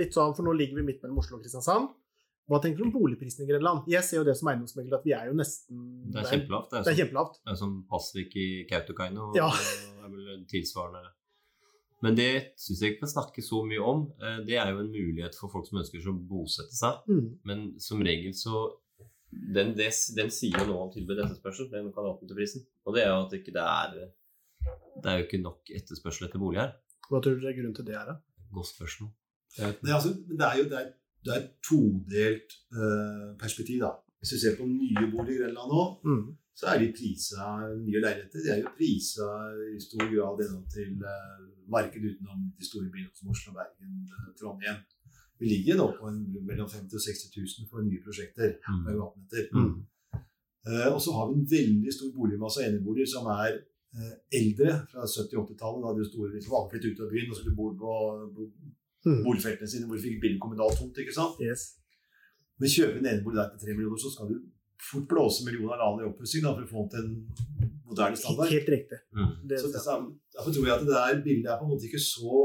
litt 0.00 0.14
sånn, 0.16 0.34
for 0.34 0.42
nå 0.46 0.52
ligger 0.58 0.80
vi 0.80 0.86
midt 0.88 1.02
mellom 1.04 1.18
Oslo 1.22 1.36
og 1.38 1.42
Kristiansand. 1.44 1.92
Hva 2.50 2.58
tenker 2.60 2.82
du 2.82 2.84
om 2.88 2.92
boligprisene 2.92 3.46
i 3.46 3.48
Grenland? 3.48 3.86
Jeg 3.88 4.04
ser 4.04 4.18
jo 4.18 4.24
det 4.26 4.34
som 4.36 4.48
eiendomsmegler 4.50 4.98
at 4.98 5.04
vi 5.06 5.14
er 5.16 5.30
jo 5.30 5.36
nesten 5.38 5.84
Det 6.12 6.18
er 6.20 6.26
kjempelavt. 6.34 6.66
Det 6.70 6.72
Det 6.72 6.76
er 6.76 6.80
er, 6.80 6.88
sånn, 6.90 6.98
kjempelavt. 7.00 7.38
det 7.44 7.52
er 7.54 7.60
som 7.60 7.76
Pasvik 7.88 8.34
i 8.36 8.48
Kautokeino. 8.68 9.28
Ja. 9.38 9.46
Det 9.54 10.04
er 10.04 10.10
vel 10.12 10.42
tilsvarende. 10.50 11.12
Men 12.04 12.18
det 12.18 12.26
syns 12.60 12.82
jeg 12.82 12.92
ikke 12.92 13.06
kan 13.06 13.12
snakke 13.14 13.40
så 13.46 13.62
mye 13.64 13.80
om. 13.80 14.02
Eh, 14.20 14.40
Det 14.44 14.58
er 14.60 14.72
jo 14.74 14.80
en 14.82 14.90
mulighet 14.92 15.38
for 15.40 15.48
folk 15.48 15.66
som 15.70 15.78
ønsker 15.80 16.04
å 16.10 16.12
bosette 16.28 16.74
seg. 16.76 17.00
Mm. 17.08 17.38
Men 17.48 17.62
som 17.80 18.02
regel 18.04 18.34
så 18.36 18.66
Den, 19.34 19.72
det, 19.74 19.88
den 20.14 20.28
sier 20.30 20.60
jo 20.60 20.66
noe 20.68 20.82
om 20.84 20.90
tilbud 20.92 21.18
etterspørsel, 21.18 21.66
den 21.70 21.88
kandidaten 21.92 22.28
til 22.28 22.36
prisen. 22.36 22.62
Og 22.86 22.94
det 22.94 23.02
er 23.02 23.08
jo 23.10 23.22
at 23.24 23.30
det 23.32 23.40
ikke 23.40 23.54
det 23.56 23.64
er 23.64 23.96
Det 25.02 25.10
er 25.10 25.18
jo 25.18 25.24
ikke 25.26 25.42
nok 25.42 25.70
etterspørsel 25.78 26.26
etter 26.28 26.40
bolig 26.42 26.60
her. 26.62 26.72
Hva 27.10 27.20
tror 27.20 27.36
du 27.40 27.46
er 27.48 27.56
grunnen 27.56 27.74
til 27.76 27.86
det 27.88 27.96
er? 27.98 28.04
da? 28.08 28.14
Godt 28.54 28.70
spørsmål. 28.70 29.10
Det 29.56 29.64
er, 29.90 29.94
altså, 29.98 30.12
det 30.38 30.46
er 30.50 30.56
jo 30.60 30.64
det 30.70 30.78
er, 30.80 30.86
det 31.24 31.32
er 31.34 31.40
et 31.42 31.50
todelt 31.68 32.50
uh, 32.78 33.28
perspektiv. 33.40 33.80
da. 33.84 33.90
Hvis 34.18 34.32
du 34.34 34.38
ser 34.40 34.56
på 34.58 34.64
nye 34.66 35.04
boliger 35.12 35.36
i 35.36 35.42
Grenland 35.44 35.70
nå, 35.74 35.82
Mm. 36.08 36.24
så 36.58 36.66
er 36.72 36.78
de 36.80 36.88
prisa 36.96 37.44
nye 37.88 38.00
leiligheter. 38.04 38.40
De 38.44 38.50
er 38.54 38.58
jo 38.62 38.72
prisa 38.78 39.28
i 39.74 39.80
stor 39.86 40.04
grad 40.14 40.40
gjennom 40.40 40.64
til 40.76 40.90
uh, 41.02 41.44
markedet 41.76 42.14
utenom 42.14 42.40
de 42.58 42.64
store 42.70 42.88
byene 42.94 43.12
som 43.18 43.30
Oslo, 43.34 43.52
Bergen, 43.58 43.92
eh, 44.14 44.30
Trondheim. 44.40 44.78
Vi 45.40 45.48
ligger 45.50 45.76
nå 45.80 45.86
på 45.98 46.08
en, 46.08 46.18
mellom 46.46 46.68
50 46.70 46.94
og 46.94 47.02
60 47.02 47.36
000 47.36 47.68
for 47.70 47.82
nye 47.82 48.00
prosjekter. 48.04 48.54
Mm. 48.70 48.86
Mm. 49.60 49.74
Eh, 50.68 50.88
og 50.94 51.00
så 51.04 51.12
har 51.16 51.28
vi 51.30 51.34
en 51.40 51.48
veldig 51.56 51.92
stor 51.96 52.10
boligmasse 52.16 52.60
av 52.62 52.68
eneboliger 52.70 53.08
som 53.14 53.26
er 53.34 53.58
eldre, 54.40 54.72
fra 54.90 55.04
70-80-tallet. 55.06 55.82
Da 55.84 55.92
de 55.98 56.06
store 56.08 56.32
liksom, 56.34 56.54
alle 56.58 56.70
flyttet 56.72 56.92
ut 56.94 57.04
av 57.04 57.12
byen 57.12 57.30
og 57.30 57.36
skulle 57.38 57.58
bo 57.58 57.70
på, 57.78 57.98
på 58.34 58.48
Mm. 59.04 59.18
boligfeltene 59.20 59.68
sine 59.68 59.84
hvor 59.84 59.98
de 59.98 60.02
fikk 60.02 60.20
billig 60.22 60.38
kommunal 60.40 60.70
tomt. 60.72 60.96
ikke 60.96 61.12
sant? 61.12 61.36
Yes. 61.44 61.74
Men 62.56 62.70
kjøper 62.72 63.02
en 63.02 63.08
enebolig 63.10 63.36
der 63.36 63.50
til 63.52 63.60
3 63.68 63.74
millioner, 63.76 63.98
så 64.00 64.08
skal 64.14 64.30
du 64.30 64.38
fort 64.80 65.04
blåse 65.10 65.44
millioner 65.44 65.76
av 65.84 66.00
i 66.00 66.06
oppussing 66.08 66.40
for 66.46 66.62
å 66.64 66.70
få 66.70 66.84
den 66.84 66.90
til 66.94 67.02
en 67.04 67.68
moderne 67.84 68.16
standard. 68.16 68.48
Helt 68.48 68.70
riktig. 68.72 68.98
Mm. 69.12 69.28
Så 69.60 69.68
det, 69.74 69.82
derfor 70.32 70.50
tror 70.56 70.66
jeg 70.70 70.76
at 70.78 70.86
det 70.88 70.96
der 70.96 71.20
bildet 71.26 71.50
er 71.52 71.58
på 71.60 71.66
en 71.68 71.72
måte 71.74 71.84
ikke 71.90 72.00
så 72.00 72.40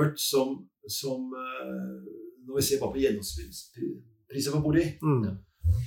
mørkt 0.00 0.18
som, 0.18 0.56
som 0.90 1.30
eh, 1.44 2.02
når 2.42 2.58
vi 2.58 2.66
ser 2.66 2.82
bare 2.82 2.94
på 2.96 3.02
gjennomsnittspriser 3.04 4.50
på 4.56 4.64
bolig. 4.66 4.86
mm. 4.98 5.24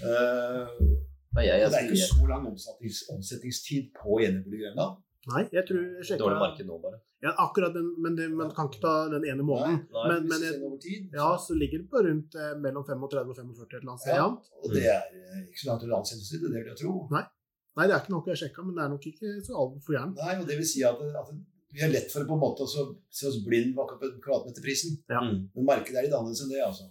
Eh, 0.08 0.68
og 0.80 1.07
det 1.46 1.78
er 1.78 1.90
ikke 1.90 2.08
så 2.08 2.28
lang 2.30 2.48
omsettings, 2.50 3.04
omsetningstid 3.14 3.92
på 3.98 4.20
enebolig 4.26 4.60
i 4.60 4.64
Grenland. 4.66 4.98
Nei, 5.28 5.44
jeg 5.52 5.64
tror 5.68 5.80
jeg 5.84 6.06
sjekket- 6.08 6.24
dårlig 6.24 6.40
marked 6.40 6.66
nå, 6.70 6.78
bare. 6.82 7.00
Ja, 7.26 7.32
akkurat 7.44 7.74
den, 7.74 7.88
men 8.04 8.16
det, 8.16 8.28
man 8.32 8.52
kan 8.56 8.70
ikke 8.70 8.80
ta 8.84 8.94
den 9.12 9.26
ene 9.26 9.44
måneden. 9.44 9.80
Nei, 9.92 10.04
Men, 10.08 10.22
Hvis 10.24 10.30
men 10.32 10.40
du 10.40 10.46
jeg, 10.48 10.62
over 10.64 10.78
tid, 10.78 11.10
ja, 11.18 11.30
så 11.46 11.58
ligger 11.58 11.82
det 11.82 11.90
på 11.90 12.04
rundt 12.06 12.36
eh, 12.38 12.54
mellom 12.64 12.86
35 12.86 13.34
og 13.34 13.36
45 13.36 13.66
et 13.66 13.74
eller 13.82 13.92
annet 13.92 14.04
sted. 14.06 14.14
Ja. 14.14 14.28
Ja. 14.28 14.62
Og 14.64 14.76
det 14.76 14.86
er 14.94 15.02
eh, 15.18 15.42
ikke 15.50 15.62
så 15.64 15.68
langt 15.72 15.82
til 15.84 15.92
landsgjennomsnittet, 15.96 16.48
det 16.54 16.62
vil 16.62 16.72
jeg 16.72 16.80
tro. 16.84 16.94
Nei, 17.18 17.86
det 17.88 17.94
er 17.94 18.00
ikke 18.02 18.14
noe 18.16 18.32
jeg 18.32 18.42
sjekka, 18.44 18.64
men 18.66 18.78
det 18.78 18.84
er 18.86 18.92
nok 18.94 19.08
ikke 19.12 19.34
så 19.46 19.58
altfor 19.62 19.98
gærent. 19.98 20.22
Nei, 20.24 20.36
og 20.42 20.48
det 20.48 20.56
vil 20.62 20.70
si 20.70 20.84
at, 20.88 21.02
at 21.22 21.34
vi 21.74 21.84
har 21.84 21.92
lett 21.92 22.14
for 22.14 22.26
på 22.30 22.38
en 22.38 22.44
måte 22.46 22.64
å 22.64 22.70
se 22.72 23.28
oss 23.28 23.42
blind 23.46 23.76
på 23.76 23.86
kvadratmeterprisen. 24.00 24.96
Ja. 25.12 25.22
Mm. 25.26 25.50
Men 25.58 25.68
markedet 25.74 26.00
er 26.00 26.08
litt 26.08 26.16
annerledes 26.16 26.46
enn 26.46 26.54
det, 26.54 26.62
altså. 26.64 26.88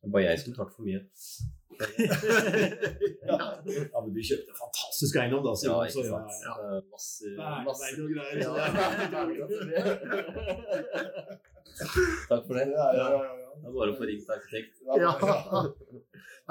Det 0.00 0.08
var 0.14 0.20
jeg 0.24 0.36
som 0.40 0.54
tok 0.56 0.70
for 0.74 0.82
mye. 0.86 1.00
ja. 1.80 1.86
ja, 3.64 3.98
men 4.04 4.12
du 4.12 4.20
kjøpte 4.20 4.50
en 4.52 4.58
fantastisk 4.58 5.14
eiendom, 5.20 5.40
da. 5.46 5.52
Ja, 5.64 5.76
ikke 5.88 5.96
så 5.96 6.02
ja, 6.04 6.08
sant. 6.12 6.30
ja. 6.44 6.52
Eh, 6.60 6.80
Masse, 6.92 7.24
Nei, 7.38 7.58
masse. 7.64 7.84
nei, 7.84 7.92
greier. 8.12 8.36
Takk 12.28 12.44
for 12.46 12.54
det. 12.58 12.66
Ja, 12.68 12.86
ja, 12.96 13.06
ja, 13.14 13.20
ja. 13.24 13.32
Det 13.60 13.66
er 13.68 13.72
bare 13.76 13.92
å 13.92 13.96
få 13.98 14.04
ringt 14.08 14.30
arkitekt. 14.32 14.74
Ja. 14.86 14.92
ja, 15.00 15.10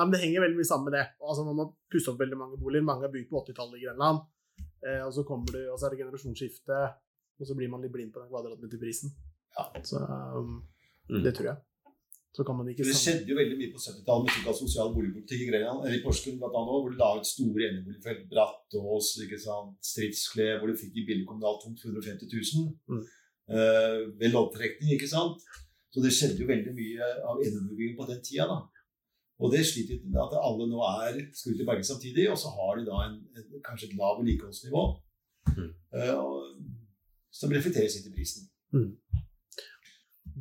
men 0.01 0.12
det 0.13 0.19
henger 0.23 0.43
veldig 0.45 0.57
mye 0.59 0.69
sammen 0.69 0.85
med 0.89 0.95
det. 0.97 1.05
Altså, 1.25 1.41
man 1.47 1.57
må 1.57 1.63
pusse 1.93 2.09
opp 2.12 2.19
veldig 2.21 2.38
mange 2.39 2.55
boliger. 2.62 2.85
Mange 2.85 3.03
er 3.07 3.13
bygd 3.13 3.29
på 3.31 3.39
80-tallet 3.43 3.77
i 3.79 3.83
Grenland. 3.88 4.17
Eh, 4.85 5.01
og 5.05 5.12
så 5.15 5.21
du, 5.25 5.59
og 5.73 5.77
så 5.79 5.83
er 5.88 5.91
det 5.95 6.01
generasjonsskifte, 6.03 6.77
og 7.39 7.43
så 7.49 7.53
blir 7.57 7.69
man 7.71 7.81
litt 7.83 7.93
blind 7.93 8.12
på 8.13 8.21
den 8.23 8.31
kvadratmeterprisen. 8.31 9.07
Ja. 9.57 9.63
Så 9.85 9.95
um, 10.05 10.59
Mm. 11.09 11.23
det 11.25 11.31
tror 11.33 11.47
jeg. 11.47 11.57
Så 12.35 12.45
kan 12.45 12.55
man 12.55 12.67
ikke 12.69 12.85
Det 12.85 12.95
skjedde 12.95 13.31
jo 13.31 13.37
veldig 13.39 13.57
mye 13.57 13.71
på 13.73 13.81
70-tallet 13.81 14.27
med 14.27 14.35
såkalt 14.35 14.59
sosial 14.59 14.91
boligpolitikk 14.95 15.41
i 15.43 15.47
Grenland, 15.49 15.79
eller 15.85 15.97
i 15.97 16.03
Porsgrunn 16.03 16.37
bl.a. 16.41 16.61
hvor 16.67 16.91
de 16.91 16.99
la 16.99 17.09
ut 17.17 17.29
store 17.29 17.63
eneboligfelt, 17.67 18.27
Brattås, 18.31 19.09
ikke 19.25 19.39
sant, 19.41 19.79
Stridskle, 19.91 20.51
hvor 20.59 20.69
de 20.69 20.77
fikk 20.77 20.99
i 21.01 21.07
billig 21.09 21.25
kommunal 21.29 21.57
tomt 21.63 21.81
150 21.81 22.29
000. 22.29 22.67
Mm. 22.91 23.01
Eh, 23.49 23.97
ved 24.21 24.35
loddtrekning, 24.35 24.93
ikke 24.93 25.09
sant. 25.09 25.41
Så 25.89 26.03
det 26.05 26.13
skjedde 26.13 26.43
jo 26.43 26.51
veldig 26.51 26.75
mye 26.77 27.09
av 27.25 27.41
eneboligbygging 27.41 27.97
på 27.97 28.07
den 28.11 28.21
tida, 28.21 28.45
da. 28.51 28.59
Og 29.39 29.53
det 29.53 29.63
sliter 29.65 30.01
med 30.05 30.21
at 30.21 30.35
alle 30.37 30.67
nå 30.69 30.79
er 30.85 31.19
skrudd 31.33 31.57
til 31.57 31.67
berge 31.67 31.87
samtidig, 31.87 32.27
og 32.29 32.37
så 32.37 32.51
har 32.53 32.77
de 32.77 32.85
da 32.89 32.97
en, 33.07 33.19
en, 33.39 33.61
kanskje 33.65 33.89
et 33.89 33.97
lavt 33.97 34.19
vedlikeholdsnivå. 34.21 34.83
Mm. 35.55 35.69
Eh, 35.97 36.13
som 37.39 37.53
reflekteres 37.55 37.97
inn 37.97 38.09
i 38.09 38.15
prisen. 38.15 38.49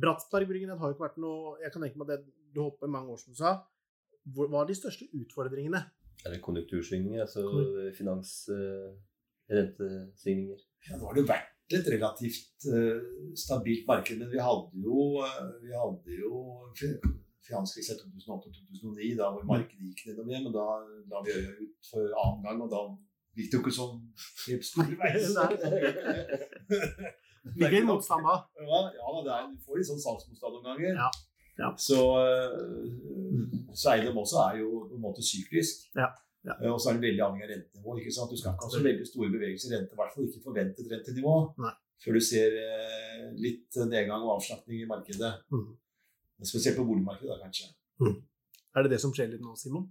Bratsbergbryggen 0.01 0.69
har 0.71 0.87
jo 0.89 0.93
ikke 0.95 1.05
vært 1.07 1.19
noe 1.21 1.37
Jeg 1.63 1.71
kan 1.73 1.81
tenke 1.85 1.99
meg 2.01 2.07
det, 2.11 2.17
du 2.53 2.57
holdt 2.63 2.79
på 2.81 2.85
i 2.89 2.93
mange 2.95 3.09
år, 3.13 3.19
som 3.21 3.29
du 3.33 3.37
sa. 3.39 3.51
Hvor, 4.33 4.45
hva 4.51 4.57
er 4.63 4.67
de 4.71 4.75
største 4.77 5.03
utfordringene? 5.15 5.81
Er 6.25 6.29
det 6.33 6.41
konjunktursvingninger, 6.43 7.21
altså 7.23 7.41
finansrentesvingninger? 7.95 8.59
eh, 8.59 9.55
rentesvingninger? 9.55 10.59
Ja, 10.89 10.93
nå 10.99 11.03
har 11.09 11.15
det 11.17 11.27
vært 11.29 11.49
et 11.79 11.87
relativt 11.93 12.57
uh, 12.73 12.99
stabilt 13.37 13.85
marked, 13.87 14.15
men 14.19 14.29
vi 14.31 14.39
hadde 14.41 14.69
jo, 14.83 14.97
eh, 15.21 15.49
vi 15.61 15.69
hadde 15.77 16.09
jo 16.17 16.31
fi- 16.77 16.97
finanskrisen 17.45 17.95
2008-2009, 18.01 19.13
da 19.19 19.25
hvor 19.35 19.43
markedet 19.49 19.83
gikk 19.91 20.01
nedover 20.09 20.29
igjen. 20.33 20.45
Men 20.49 20.55
da 20.57 20.65
la 21.13 21.17
vi 21.25 21.31
øya 21.37 21.51
ut 21.61 21.75
for 21.91 22.03
annen 22.23 22.41
gang, 22.47 22.59
og 22.65 22.69
da 22.73 22.81
gikk 23.37 23.47
det 23.51 23.57
jo 23.57 23.61
ikke 23.63 23.79
sånn 23.79 23.95
helt 24.47 24.65
stor 24.65 24.87
veier. 24.99 25.21
Fikk 27.47 27.75
en 27.79 27.89
motstand 27.89 28.25
da? 28.27 28.37
Ja, 28.59 28.79
ja 28.95 29.11
det 29.25 29.33
er, 29.35 29.49
du 29.51 29.65
får 29.65 29.79
litt 29.79 29.89
sånn 29.89 30.01
salgsmotstand 30.03 30.57
noen 30.57 30.67
ganger. 30.69 30.95
Ja, 31.03 31.09
ja. 31.59 31.69
Så, 31.81 31.99
uh, 32.19 33.75
Seidem 33.75 34.17
også 34.21 34.39
er 34.45 34.61
jo 34.61 34.69
på 34.89 34.97
en 34.97 35.03
måte 35.03 35.23
syklisk. 35.25 35.89
Ja. 35.97 36.09
Ja. 36.47 36.55
Eh, 36.55 36.71
Og 36.71 36.79
så 36.79 36.91
er 36.91 36.97
det 36.97 37.09
veldig 37.09 37.23
avhengig 37.25 37.45
av 37.45 37.51
rentenivå. 37.51 37.97
ikke 37.99 38.15
sant? 38.15 38.31
Du 38.31 38.39
skal 38.39 38.55
ikke 38.55 38.67
ha 38.67 38.71
så 38.71 38.83
veldig 38.85 39.07
store 39.09 39.31
bevegelser 39.33 39.73
i 39.73 39.75
rente, 39.75 39.95
i 39.95 39.99
hvert 39.99 40.15
fall 40.15 40.27
ikke 40.29 40.43
forventet 40.45 40.91
rentenivå, 40.93 41.35
Nei. 41.65 41.73
før 42.05 42.15
du 42.15 42.21
ser 42.23 42.55
uh, 42.55 43.25
litt 43.43 43.79
nedgang 43.91 44.23
og 44.23 44.37
avslapning 44.37 44.85
i 44.85 44.89
markedet. 44.89 45.33
Mm. 45.51 45.69
Spesielt 46.47 46.79
på 46.79 46.87
boligmarkedet, 46.87 47.35
da, 47.35 47.43
kanskje. 47.43 47.73
Er 48.77 48.85
det 48.85 48.93
det 48.93 49.01
som 49.03 49.11
skjer 49.11 49.33
litt 49.33 49.43
nå, 49.43 49.55
Simon? 49.59 49.89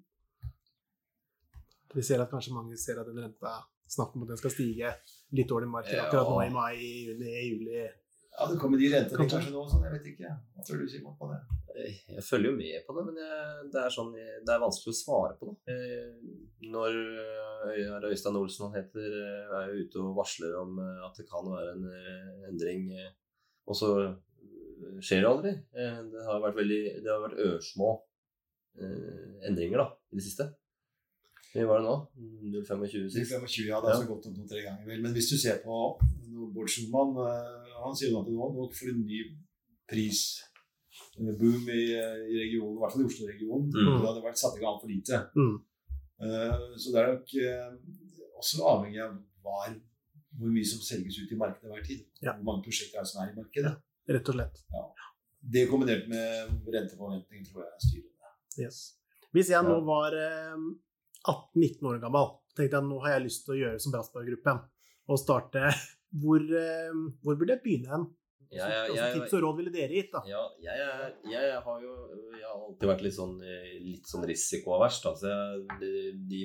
Vi 1.92 2.04
ser 2.04 2.22
at 2.22 2.30
kanskje 2.32 2.54
mange 2.56 2.76
ser 2.80 3.00
at 3.00 3.08
den 3.08 3.20
renta 3.20 3.58
snakk 3.88 4.16
om 4.16 4.24
at 4.24 4.32
den 4.32 4.40
skal 4.40 4.52
stige 4.52 4.92
litt 5.36 5.48
dårlig 5.50 5.68
marked 5.68 5.98
akkurat 6.00 6.28
nå 6.30 6.38
i 6.46 6.50
mai, 6.54 6.74
juni, 7.08 7.32
juli. 7.50 7.80
Ja, 8.38 8.46
det 8.46 8.58
kommer 8.62 8.78
de 8.78 8.86
rentene 8.92 9.18
Kanskje. 9.18 9.38
kanskje 9.40 9.52
nå, 9.54 9.62
sånn, 9.66 9.82
jeg 9.88 9.92
vet 9.96 10.04
ikke. 10.12 10.28
Hva 10.54 10.64
tror 10.66 10.78
du, 10.78 10.88
Simon, 10.88 11.16
på 11.18 11.28
det? 11.32 11.38
Jeg 12.14 12.22
følger 12.26 12.50
jo 12.52 12.56
med 12.58 12.84
på 12.86 12.94
det, 12.96 13.02
men 13.08 13.16
jeg, 13.18 13.64
det, 13.74 13.80
er 13.82 13.94
sånn, 13.94 14.12
det 14.14 14.52
er 14.54 14.62
vanskelig 14.62 14.94
å 14.94 14.98
svare 14.98 15.34
på 15.40 15.48
det. 15.50 15.74
Eh, 15.74 16.38
Når 16.70 16.96
eh, 17.74 18.06
Øystein 18.12 18.38
Olsen 18.38 18.68
han 18.68 18.76
heter, 18.78 19.08
eh, 19.24 19.56
er 19.58 19.72
jo 19.72 19.82
ute 19.88 20.02
og 20.04 20.16
varsler 20.20 20.54
om 20.60 20.78
eh, 20.82 21.02
at 21.08 21.18
det 21.18 21.26
kan 21.30 21.50
være 21.50 21.74
en 21.74 21.84
eh, 21.90 22.48
endring, 22.52 22.86
eh, 22.94 23.10
og 23.66 23.78
så 23.78 23.90
eh, 24.06 24.14
skjer 25.02 25.22
det 25.26 25.30
aldri. 25.32 25.52
Eh, 25.74 25.98
Det 26.14 26.24
har 26.30 26.42
vært, 26.46 26.56
veldig, 26.62 26.80
det 27.04 27.10
har 27.12 27.24
vært 27.26 27.42
ørsmå 27.48 27.90
eh, 28.78 29.48
endringer 29.50 29.82
da, 29.82 29.88
i 30.14 30.18
det 30.20 30.26
siste. 30.30 30.48
Hvor 31.54 31.66
var 31.70 31.78
det 31.80 31.86
nå? 31.88 31.96
0,25 32.60 33.08
sist? 33.12 33.32
0,25, 33.32 33.68
ja, 33.70 33.78
det 33.80 33.88
har 33.92 34.00
så 34.02 34.08
gått 34.10 34.26
opp 34.28 34.36
noen-tre 34.36 34.62
ganger. 34.66 34.84
vel. 34.86 35.00
Men 35.04 35.14
hvis 35.16 35.30
du 35.32 35.36
ser 35.40 35.60
på 35.64 35.78
Bård 36.54 36.68
Schumann, 36.70 37.14
eh, 37.24 37.72
han 37.82 37.96
sier 37.96 38.12
jo 38.12 38.20
at 38.22 38.28
nå, 38.28 38.48
nå 38.58 38.66
får 38.76 38.90
en 38.92 39.00
ny 39.08 39.22
prisboom 39.88 41.68
i, 41.72 41.82
i 41.94 42.36
regionen, 42.42 42.76
i 42.76 42.80
hvert 42.82 42.94
fall 42.94 43.04
i 43.04 43.08
Oslo-regionen. 43.08 43.68
Mm. 43.72 43.96
Det 44.02 44.06
hadde 44.10 44.24
vært 44.26 44.40
satt 44.42 44.58
i 44.58 44.62
gang 44.64 44.78
for 44.82 44.92
lite. 44.92 45.20
Mm. 45.38 45.56
Uh, 46.18 46.74
Så 46.76 46.90
det 46.94 47.00
er 47.02 47.12
nok 47.14 47.34
uh, 47.38 48.40
også 48.42 48.64
avhengig 48.72 49.00
av 49.04 49.14
hva, 49.44 49.58
er- 49.68 49.78
hvor 50.38 50.50
mye 50.54 50.66
som 50.66 50.82
selges 50.84 51.16
ut 51.22 51.32
i 51.34 51.38
markedet 51.38 51.70
hver 51.72 51.84
tid. 51.86 52.02
Ja. 52.22 52.34
Hvor 52.36 52.44
mange 52.52 52.64
prosjekter 52.66 53.00
er 53.00 53.06
som 53.08 53.22
er 53.24 53.32
i 53.32 53.38
markedet. 53.38 53.72
Rett 54.08 54.28
og 54.30 54.36
slett. 54.36 54.60
Det 55.54 55.64
kombinert 55.70 56.06
med 56.10 56.68
renteforventning 56.74 57.44
tror 57.46 57.64
jeg 57.64 57.72
er 57.72 57.82
styrende. 57.86 58.30
Yes. 58.58 58.78
Hvis 59.34 59.50
jeg 59.52 59.62
nå 59.66 59.76
var 59.86 60.14
eh, 60.18 60.54
18-19 61.28 61.90
år 61.90 62.02
gammel, 62.02 62.30
tenkte 62.56 62.80
jeg 62.80 62.88
nå 62.88 63.00
har 63.04 63.16
jeg 63.16 63.26
lyst 63.26 63.44
til 63.46 63.54
å 63.54 63.58
gjøre 63.62 63.82
som 63.82 63.94
Bratsberg-gruppen 63.94 64.62
og 65.08 65.20
starte 65.20 65.66
hvor, 66.22 66.40
eh, 66.42 67.02
hvor 67.24 67.38
burde 67.38 67.56
jeg 67.56 67.64
begynne 67.64 67.92
hen? 67.94 68.08
Ja, 68.48 68.64
ja, 68.88 69.10
tips 69.12 69.34
og 69.36 69.42
råd 69.44 69.58
ville 69.58 69.72
dere 69.74 69.92
gitt? 69.92 70.08
da? 70.14 70.22
Ja, 70.24 70.40
jeg, 70.64 71.10
jeg 71.28 71.58
har 71.66 71.82
jo 71.84 71.90
jeg 72.32 72.46
har 72.46 72.54
alltid 72.56 72.88
vært 72.88 73.02
litt 73.04 73.16
sånn, 73.18 73.34
litt 73.84 74.08
sånn 74.08 74.24
risikoavers. 74.24 75.02
Da. 75.04 75.12
Så 75.20 75.28
jeg, 75.28 75.66
de, 75.82 75.90
de 76.30 76.40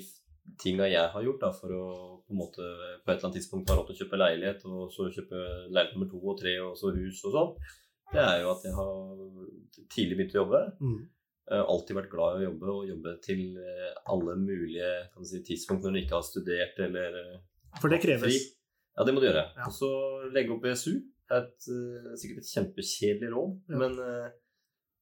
tinga 0.59 0.89
jeg 0.91 1.13
har 1.13 1.23
gjort 1.23 1.45
da, 1.45 1.51
for 1.55 1.75
å 1.77 1.85
på 2.27 2.35
måte 2.37 2.63
på 2.63 3.11
et 3.11 3.15
eller 3.15 3.29
annet 3.29 3.37
tidspunkt 3.39 3.71
ha 3.71 3.77
råd 3.77 3.89
til 3.89 3.95
å 3.95 4.01
kjøpe 4.03 4.19
leilighet, 4.19 4.65
og 4.67 4.91
så 4.93 5.07
kjøpe 5.11 5.39
leilighet 5.69 5.95
nummer 5.95 6.11
to 6.11 6.21
og 6.21 6.37
tre, 6.39 6.53
og 6.63 6.77
så 6.79 6.91
hus 6.95 7.23
og 7.27 7.35
sånn, 7.37 7.51
det 8.13 8.23
er 8.23 8.41
jo 8.43 8.51
at 8.53 8.65
jeg 8.67 8.75
har 8.77 8.93
tidlig 9.93 10.19
begynt 10.19 10.35
å 10.35 10.41
jobbe. 10.41 10.63
Mm. 10.83 10.99
Har 11.51 11.65
alltid 11.67 11.97
vært 11.97 12.11
glad 12.11 12.37
i 12.37 12.43
å 12.43 12.49
jobbe, 12.49 12.67
og 12.71 12.85
jobbe 12.87 13.11
til 13.25 13.41
eh, 13.59 13.89
alle 14.13 14.35
mulige 14.39 14.91
kan 15.13 15.25
si, 15.27 15.41
tidspunkt 15.43 15.83
når 15.83 15.91
du 15.97 15.99
ikke 16.03 16.15
har 16.15 16.23
studert 16.23 16.77
eller 16.85 17.17
eh, 17.19 17.41
For 17.81 17.91
det 17.91 17.99
kreves. 18.05 18.23
fri. 18.23 18.37
Ja, 18.95 19.03
det 19.03 19.13
må 19.15 19.19
du 19.19 19.27
gjøre. 19.27 19.43
Ja. 19.57 19.65
Og 19.67 19.73
så 19.75 19.89
legge 20.31 20.53
opp 20.55 20.61
BSU. 20.63 20.93
Det 21.27 21.35
er 21.35 21.43
et, 21.47 21.67
eh, 21.73 22.13
sikkert 22.21 22.39
et 22.43 22.51
kjempekjedelig 22.53 23.31
råd, 23.33 23.57
Ja. 23.73 23.77
men 23.81 23.99
eh, 23.99 24.29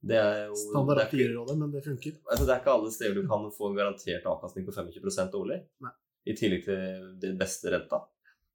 det 0.02 0.18
er 0.18 0.48
jo 0.48 0.56
Standard 0.58 0.98
det 0.98 1.04
er, 1.06 1.12
A4-rådet, 1.12 1.58
men 1.62 1.72
det 1.76 1.84
funker. 1.86 2.16
altså, 2.26 2.46
det 2.48 2.54
er 2.56 2.62
ikke 2.64 2.74
alle 2.74 2.92
steder 2.96 3.20
du 3.22 3.28
kan 3.30 3.44
få 3.54 3.70
en 3.70 3.78
garantert 3.78 4.26
avkastning 4.32 4.66
på 4.66 4.74
25 4.74 5.38
årlig. 5.44 5.60
Nei. 5.86 5.92
I 6.26 6.34
tillegg 6.38 6.66
til 6.66 7.06
den 7.22 7.38
beste 7.38 7.70
renta. 7.74 8.02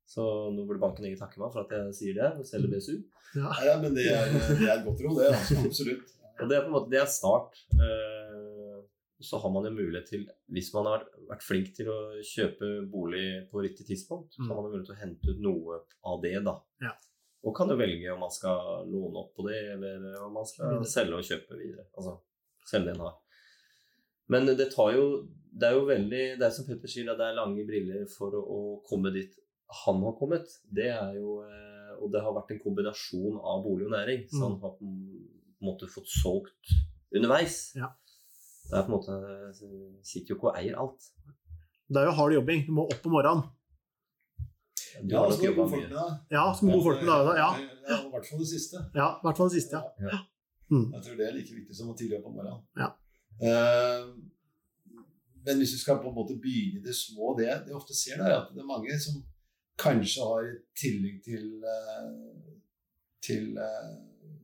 Så 0.07 0.23
nå 0.55 0.67
burde 0.67 0.83
banken 0.83 1.05
egentlig 1.07 1.19
takke 1.23 1.39
meg 1.43 1.53
for 1.55 1.63
at 1.67 1.71
jeg 1.75 1.95
sier 2.01 2.19
det, 2.19 2.33
og 2.39 2.47
selger 2.47 2.71
BSU. 2.75 2.97
Ja. 3.39 3.47
Ja, 3.61 3.71
ja, 3.71 3.79
men 3.83 3.95
det 3.95 4.07
er, 4.11 4.27
det 4.59 4.67
er 4.67 4.75
et 4.81 4.85
godt 4.87 5.03
råd, 5.07 5.19
det. 5.23 5.31
Altså, 5.39 5.59
absolutt. 5.71 6.13
Og 6.41 6.49
det 6.51 6.57
er 6.59 6.65
på 6.67 6.71
en 6.71 6.77
måte 6.77 6.91
det 6.93 7.01
er 7.01 7.07
start. 7.11 7.57
Eh, 7.73 8.83
så 9.25 9.39
har 9.41 9.49
man 9.51 9.65
jo 9.65 9.71
mulighet 9.73 10.09
til, 10.11 10.27
hvis 10.53 10.69
man 10.75 10.85
har 10.91 11.05
vært, 11.31 11.43
flink 11.43 11.71
til 11.75 11.89
å 11.89 11.99
kjøpe 12.21 12.69
bolig 12.93 13.49
på 13.51 13.63
riktig 13.65 13.87
tidspunkt, 13.89 14.35
så 14.35 14.43
Mm. 14.43 14.49
har 14.51 14.57
man 14.57 14.65
jo 14.67 14.73
mulighet 14.75 14.87
til 14.91 14.97
å 14.97 15.05
hente 15.05 15.31
ut 15.33 15.41
noe 15.41 15.79
av 16.05 16.21
det, 16.23 16.35
da. 16.45 16.61
Ja. 16.83 16.93
Og 17.45 17.55
kan 17.57 17.69
jo 17.69 17.77
velge 17.77 18.13
om 18.13 18.21
man 18.21 18.31
skal 18.31 18.85
låne 18.91 19.17
opp 19.23 19.33
på 19.37 19.47
det, 19.49 19.57
eller 19.73 20.21
om 20.27 20.33
man 20.35 20.45
skal 20.45 20.85
selge 20.85 21.15
og 21.17 21.25
kjøpe 21.25 21.57
videre. 21.57 21.87
Altså 21.97 22.19
selge 22.67 22.85
det 22.93 22.95
en 22.97 23.07
har. 23.07 23.17
Men 24.29 24.47
det 24.47 24.73
tar 24.75 24.93
jo 24.93 25.29
Det 25.57 25.69
er 25.71 25.73
jo 25.79 25.87
veldig 25.87 26.39
Det 26.39 26.43
er 26.43 26.51
som 26.51 26.67
Petter 26.67 26.89
sier, 26.89 27.07
det 27.07 27.21
er 27.21 27.33
lange 27.39 27.65
briller 27.65 28.07
for 28.11 28.31
å, 28.35 28.43
å 28.45 28.83
komme 28.85 29.11
dit 29.15 29.33
han 29.87 30.03
har 30.03 30.13
kommet. 30.19 30.45
Det 30.71 30.91
er 30.91 31.15
jo 31.17 31.41
eh, 31.47 31.95
Og 32.03 32.11
det 32.13 32.21
har 32.21 32.35
vært 32.35 32.51
en 32.51 32.59
kombinasjon 32.61 33.39
av 33.41 33.63
bolig 33.65 33.87
og 33.87 33.93
næring. 33.93 34.27
Så 34.29 34.37
Mm. 34.37 34.43
han 34.51 34.61
har 34.61 34.77
måte 35.65 35.89
fått 35.89 36.09
solgt 36.13 36.75
underveis. 37.15 37.73
Ja. 37.77 37.89
Det 38.67 38.75
er 38.79 38.83
på 38.83 38.91
en 38.91 38.97
måte 38.99 39.17
Sitter 40.05 40.35
jo 40.35 40.37
ikke 40.37 40.51
og 40.51 40.57
eier 40.59 40.77
alt. 40.83 41.05
Det 41.89 42.01
er 42.03 42.09
jo 42.11 42.17
hard 42.19 42.33
jobbing. 42.35 42.65
Du 42.67 42.73
må 42.75 42.85
opp 42.91 43.05
om 43.07 43.13
morgenen. 43.15 43.45
Du 45.03 45.13
Ja, 45.15 45.21
har 45.23 45.31
nok 45.31 45.43
jobba 45.45 45.63
gode 45.63 45.71
folk 45.71 45.83
mye. 45.83 45.89
med 45.89 45.97
deg. 45.97 46.13
Ja, 46.35 46.45
som 46.55 46.69
gode 46.73 46.83
folk 46.83 47.03
med 47.03 47.11
deg. 47.11 47.37
Ja, 47.37 47.51
Ja, 47.89 47.99
I 48.07 48.11
hvert 48.11 48.27
fall 48.27 48.39
det 48.41 48.49
siste. 48.49 48.77
ja, 48.95 49.09
i 49.17 49.23
hvert 49.23 49.37
fall 49.37 49.49
det 49.51 49.57
siste. 49.63 49.77
ja. 49.77 50.11
Ja. 50.13 50.19
Mm. 50.71 50.87
Jeg 50.95 51.03
tror 51.05 51.17
det 51.17 51.27
er 51.29 51.33
like 51.37 51.55
viktig 51.55 51.77
som 51.77 51.91
å 51.91 51.97
tidlig 51.97 52.19
opp 52.19 52.27
om 52.27 52.35
morgenen. 52.35 52.63
Ja. 52.77 52.89
Uh, 53.39 54.17
men 55.47 55.59
hvis 55.61 55.71
du 55.77 55.79
skal 55.79 56.01
på 56.03 56.09
en 56.11 56.15
måte 56.17 56.35
begynne 56.43 56.81
i 56.81 56.83
det 56.83 56.95
små, 56.97 57.37
det 57.39 57.47
det 57.47 57.69
jeg 57.71 57.77
ofte 57.77 57.95
ser, 57.95 58.17
du 58.19 58.25
er 58.25 58.41
at 58.41 58.49
det 58.55 58.65
er 58.65 58.67
mange 58.67 58.97
som 58.99 59.21
kanskje 59.79 60.25
har 60.27 60.43
i 60.49 60.57
tillegg 60.81 61.21
til, 61.23 61.63
uh, 61.63 62.51
til 63.23 63.53
eh, 63.59 63.93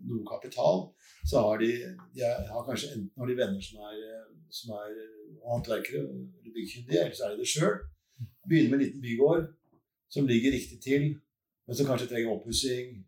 noe 0.09 0.25
kapital, 0.29 0.83
så 1.29 1.43
har 1.47 1.59
de, 1.63 1.71
de 2.17 2.23
har 2.27 2.65
kanskje 2.67 2.91
enten 2.97 3.11
har 3.23 3.31
de 3.31 3.37
venner 3.39 3.63
som 3.63 3.81
er, 3.89 3.99
eh, 4.11 4.29
som 4.51 4.75
er 4.77 4.95
håndverkere 5.47 6.03
eller 6.03 6.53
byggkyndige, 6.55 7.01
eller 7.05 7.15
så 7.19 7.25
er 7.29 7.35
de 7.37 7.43
det 7.43 7.51
sjøl. 7.53 7.77
Begynne 8.49 8.71
med 8.71 8.79
en 8.81 8.85
liten 8.87 9.03
bygård 9.05 9.47
som 10.13 10.27
ligger 10.29 10.53
riktig 10.53 10.81
til, 10.85 11.07
men 11.67 11.77
som 11.79 11.87
kanskje 11.89 12.09
trenger 12.11 12.35
oppussing. 12.35 12.99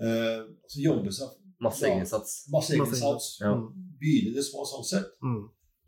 Eh, 0.00 0.42
så 0.68 0.80
jobbe 0.82 1.12
seg 1.12 1.36
Masse 1.60 1.84
egeninnsats. 1.84 2.30
masse 2.48 2.72
Masse 2.72 2.72
egeninnsats. 2.78 3.26
Ja. 3.42 3.50
Begynne 4.00 4.30
i 4.32 4.36
det 4.38 4.44
små 4.46 4.64
sånn 4.64 4.84
sett, 4.88 5.10
Mm. 5.22 5.42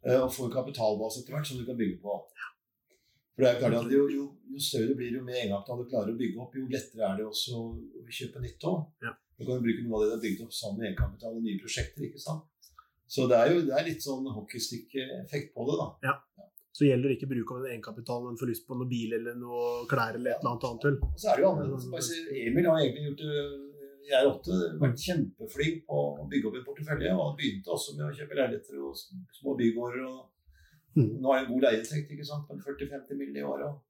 eh, 0.05 0.21
og 0.21 0.31
få 0.33 0.45
en 0.47 0.53
kapitalbase 0.53 1.23
etter 1.23 1.33
hvert 1.33 1.47
som 1.49 1.57
du 1.59 1.65
kan 1.65 1.77
bygge 1.79 2.01
på. 2.03 2.19
For 3.35 3.43
det 3.43 3.49
er 3.55 3.61
klart 3.63 3.79
at 3.87 3.91
jo, 3.91 4.03
jo, 4.13 4.25
jo 4.53 4.59
større 4.61 4.89
du 4.91 4.95
blir, 4.99 5.15
jo 5.17 5.23
mer 5.25 5.39
egenkapital 5.41 5.79
du 5.81 5.89
klarer 5.89 6.13
å 6.13 6.19
bygge 6.21 6.37
opp, 6.45 6.53
jo 6.55 6.67
lettere 6.69 7.07
er 7.09 7.17
det 7.17 7.25
også 7.25 7.57
å 7.57 8.05
kjøpe 8.13 8.43
nytt 8.45 8.67
òg. 8.69 8.83
Ja. 9.07 9.15
Du 9.39 9.47
kan 9.49 9.63
bruke 9.65 9.85
noe 9.85 9.97
av 9.99 10.03
det 10.03 10.09
du 10.11 10.15
har 10.17 10.23
bygd 10.25 10.43
opp 10.47 10.55
sammen 10.55 10.79
med 10.81 10.89
egenkapital 10.91 11.37
og 11.39 11.43
nye 11.47 11.61
prosjekter. 11.61 12.05
ikke 12.09 12.21
sant? 12.23 12.45
Så 13.13 13.27
det 13.29 13.39
er 13.39 13.53
jo 13.53 13.65
det 13.67 13.75
er 13.77 13.89
litt 13.89 14.05
sånn 14.05 14.29
hockeystick-effekt 14.33 15.53
på 15.55 15.67
det, 15.69 15.79
da. 15.81 15.89
Ja, 16.09 16.47
Så 16.73 16.87
gjelder 16.87 17.11
det 17.11 17.19
ikke 17.19 17.29
bruk 17.29 17.51
av 17.53 17.59
en 17.61 17.71
egenkapital, 17.73 18.23
men 18.25 18.39
får 18.41 18.49
lyst 18.49 18.65
på 18.69 18.77
noe 18.79 18.89
bil 18.89 19.13
eller 19.13 19.35
noe 19.37 19.85
klær 19.91 20.17
eller 20.17 20.33
et 20.33 20.41
eller 20.41 20.55
annet 20.55 20.65
annet 20.69 20.85
tull. 20.87 20.97
Og 21.05 21.19
så 21.21 21.29
er 21.29 21.37
det 21.37 21.45
jo 21.45 21.51
annerledes. 21.53 22.09
Emil 22.33 22.69
har 22.71 22.79
egentlig 22.81 23.05
gjort 23.11 23.21
det 23.27 23.69
jeg 24.03 24.19
er 24.19 24.29
åtte, 24.29 24.57
vært 24.83 24.99
kjempeflink 24.99 25.85
på 25.87 25.99
å 26.23 26.25
bygge 26.33 26.49
opp 26.49 26.57
en 26.59 26.65
portefølje. 26.67 27.13
Og 27.13 27.37
begynte 27.39 27.71
også 27.77 27.95
med 27.99 28.09
å 28.09 28.15
kjøpe 28.17 28.39
leiligheter 28.39 28.81
og 28.83 28.97
små 29.39 29.57
bygårder. 29.61 30.07
og 30.09 30.29
Mm. 30.93 31.23
Nå 31.25 31.31
har 31.31 31.39
jeg 31.39 31.47
en 31.47 31.53
god 31.55 31.63
leieinntekt 31.65 32.11
på 32.49 32.57
40-50 32.61 33.17
mill. 33.17 33.37
i 33.37 33.43
året. 33.43 33.65
og 33.65 33.81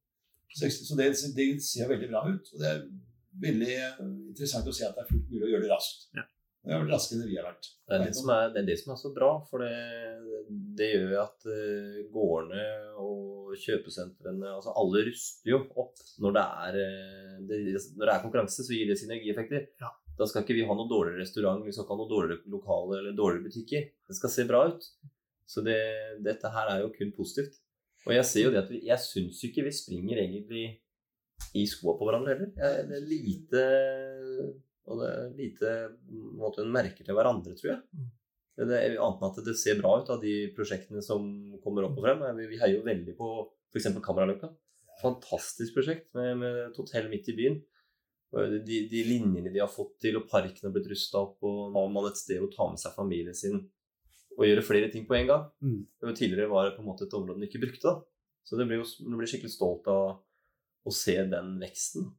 60, 0.55 0.85
Så 0.87 0.97
det, 0.97 1.07
det 1.35 1.63
ser 1.63 1.89
veldig 1.89 2.09
bra 2.11 2.23
ut. 2.29 2.47
Og 2.53 2.61
det 2.61 2.69
er 2.69 2.85
veldig 3.41 3.75
interessant 4.03 4.69
å 4.69 4.75
se 4.77 4.87
at 4.87 4.97
det 4.97 5.05
er 5.05 5.11
fullt 5.11 5.31
mulig 5.33 5.47
å 5.49 5.53
gjøre 5.55 5.67
det 5.67 5.73
raskt. 5.73 6.09
Ja. 6.17 6.27
Det 6.63 6.71
er 6.71 6.83
vel 6.85 6.93
raskere 6.95 7.25
enn 7.25 7.31
vi 7.31 7.39
har 7.41 7.47
vært. 7.49 7.69
Det 7.89 7.97
er 7.97 8.05
det, 8.05 8.13
som 8.15 8.29
er, 8.31 8.51
det 8.55 8.61
er 8.61 8.67
det 8.69 8.77
som 8.79 8.93
er 8.95 8.99
så 9.01 9.11
bra, 9.15 9.31
for 9.51 9.65
det, 9.65 10.51
det 10.79 10.91
gjør 10.93 11.15
at 11.25 11.47
eh, 11.51 11.97
gårdene 12.13 12.67
og 13.03 13.57
kjøpesentrene 13.59 14.47
altså 14.49 14.75
Alle 14.79 15.03
ruster 15.09 15.51
jo 15.51 15.59
opp 15.83 15.99
når 16.23 16.37
det 16.37 16.45
er, 16.67 16.79
eh, 16.85 17.41
det, 17.49 17.59
når 17.97 18.07
det 18.07 18.15
er 18.15 18.23
konkurranse, 18.23 18.63
så 18.63 18.77
gir 18.77 18.93
det 18.93 18.99
synergieffekter. 19.01 19.67
Ja. 19.83 19.91
Da 20.19 20.29
skal 20.29 20.45
ikke 20.45 20.55
vi 20.55 20.69
ha 20.69 20.77
noe 20.77 20.91
dårligere 20.91 21.25
restaurant, 21.25 21.67
vi 21.67 21.75
skal 21.75 21.83
ikke 21.83 21.97
ha 21.97 22.03
noe 22.05 22.13
dårligere 22.13 22.55
lokale 22.55 23.01
eller 23.01 23.19
dårligere 23.19 23.49
butikker. 23.49 23.91
Det 24.07 24.21
skal 24.21 24.35
se 24.37 24.47
bra 24.47 24.63
ut. 24.71 24.87
Så 25.51 25.67
det, 25.67 25.81
dette 26.23 26.53
her 26.55 26.71
er 26.77 26.85
jo 26.85 26.93
kun 26.95 27.11
positivt. 27.17 27.59
Og 28.07 28.15
jeg 28.15 28.29
ser 28.29 28.47
jo 28.47 28.55
det 28.55 28.63
at 28.63 28.71
vi, 28.71 28.85
jeg 28.87 29.03
syns 29.03 29.43
ikke 29.47 29.67
vi 29.67 29.75
springer 29.75 30.23
egentlig 30.23 30.65
i 31.59 31.65
skoa 31.69 31.97
på 31.99 32.09
hverandre 32.09 32.35
heller. 32.35 32.51
Jeg, 32.57 32.89
det 32.89 32.99
er 32.99 33.07
lite 33.09 33.63
Og 34.89 34.99
det 35.01 35.09
er 35.09 35.33
lite 35.39 35.73
måte, 36.39 36.65
en 36.65 36.75
merker 36.75 37.07
til 37.07 37.17
hverandre, 37.17 37.55
tror 37.59 37.75
jeg. 37.75 37.83
Det 38.59 38.69
det 38.69 38.79
er 38.79 38.99
Annet 39.01 39.23
enn 39.23 39.31
at 39.31 39.45
det 39.47 39.57
ser 39.57 39.79
bra 39.81 39.95
ut 40.01 40.11
av 40.13 40.21
de 40.21 40.35
prosjektene 40.57 41.03
som 41.05 41.25
kommer 41.65 41.87
opp 41.87 41.97
og 41.97 42.05
frem. 42.05 42.25
Vi, 42.37 42.59
heier 42.61 42.79
jo 42.79 42.87
veldig 42.87 43.15
på 43.17 43.29
f.eks. 43.73 43.93
Kameraløkka. 44.05 44.51
Fantastisk 45.01 45.79
prosjekt 45.79 46.11
med, 46.19 46.35
med 46.43 46.59
et 46.67 46.81
hotell 46.81 47.09
midt 47.13 47.31
i 47.33 47.37
byen. 47.39 47.61
De, 48.33 48.77
de 48.89 49.05
linjene 49.05 49.53
de 49.53 49.61
har 49.61 49.71
fått 49.73 49.99
til, 50.05 50.17
og 50.21 50.29
parken 50.29 50.69
har 50.69 50.75
blitt 50.75 50.89
rusta 50.93 51.21
opp, 51.21 51.39
og 51.45 51.77
har 51.77 51.89
man 51.93 52.09
et 52.09 52.21
sted 52.21 52.41
å 52.41 52.51
ta 52.53 52.69
med 52.69 52.81
seg 52.81 52.95
familien 52.97 53.37
sin 53.37 53.61
og 54.33 54.47
gjøre 54.47 54.65
flere 54.65 54.89
ting 54.93 55.05
på 55.09 55.17
en 55.19 55.29
gang. 55.29 55.49
Mm. 55.61 55.81
Det 56.01 56.09
var 56.09 56.15
tidligere 56.17 56.53
var 56.53 56.69
det 56.69 56.77
på 56.77 56.85
en 56.85 56.89
måte 56.89 57.05
et 57.05 57.17
område 57.17 57.41
den 57.41 57.49
ikke 57.49 57.61
brukte. 57.67 57.91
da. 57.91 58.39
Så 58.49 58.59
det 58.59 58.67
blir 58.69 58.81
jo 58.81 58.87
du 59.05 59.17
blir 59.19 59.29
skikkelig 59.31 59.53
stolt 59.53 59.89
av 59.93 60.23
å 60.85 60.93
se 60.95 61.15
den 61.31 61.55
veksten. 61.63 62.11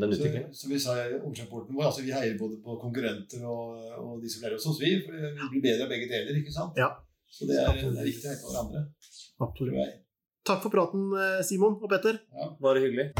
Den 0.00 0.12
Så, 0.14 0.20
utviklingen. 0.20 0.52
så 0.54 0.68
vi 0.70 0.78
sa 0.80 0.94
i 1.02 1.18
årsrapporten 1.18 1.76
vår, 1.76 1.84
altså 1.90 2.04
vi 2.06 2.12
heier 2.14 2.38
både 2.38 2.60
på 2.64 2.76
konkurrenter 2.80 3.42
og, 3.44 3.80
og 4.00 4.22
de 4.22 4.30
som 4.32 4.44
lærer 4.44 4.56
hos 4.56 4.66
oss, 4.70 4.78
vi. 4.80 4.94
For 5.04 5.12
vi 5.18 5.50
blir 5.56 5.64
bedre 5.66 5.88
av 5.88 5.92
begge 5.92 6.08
deler, 6.08 6.38
ikke 6.40 6.54
sant? 6.54 6.78
Ja. 6.78 6.92
Så 7.30 7.46
det 7.50 7.58
er, 7.60 7.74
det 7.74 8.00
er 8.00 8.08
viktig 8.08 8.26
å 8.26 8.32
heie 8.32 8.40
på 8.42 8.54
hverandre, 8.54 8.86
Absolutt. 9.40 10.00
Takk 10.46 10.62
for 10.64 10.72
praten, 10.72 11.10
eh, 11.20 11.42
Simon 11.46 11.76
og 11.82 11.90
Petter. 11.92 12.18
Ja. 12.34 12.50
Bare 12.62 12.80
hyggelig. 12.86 13.10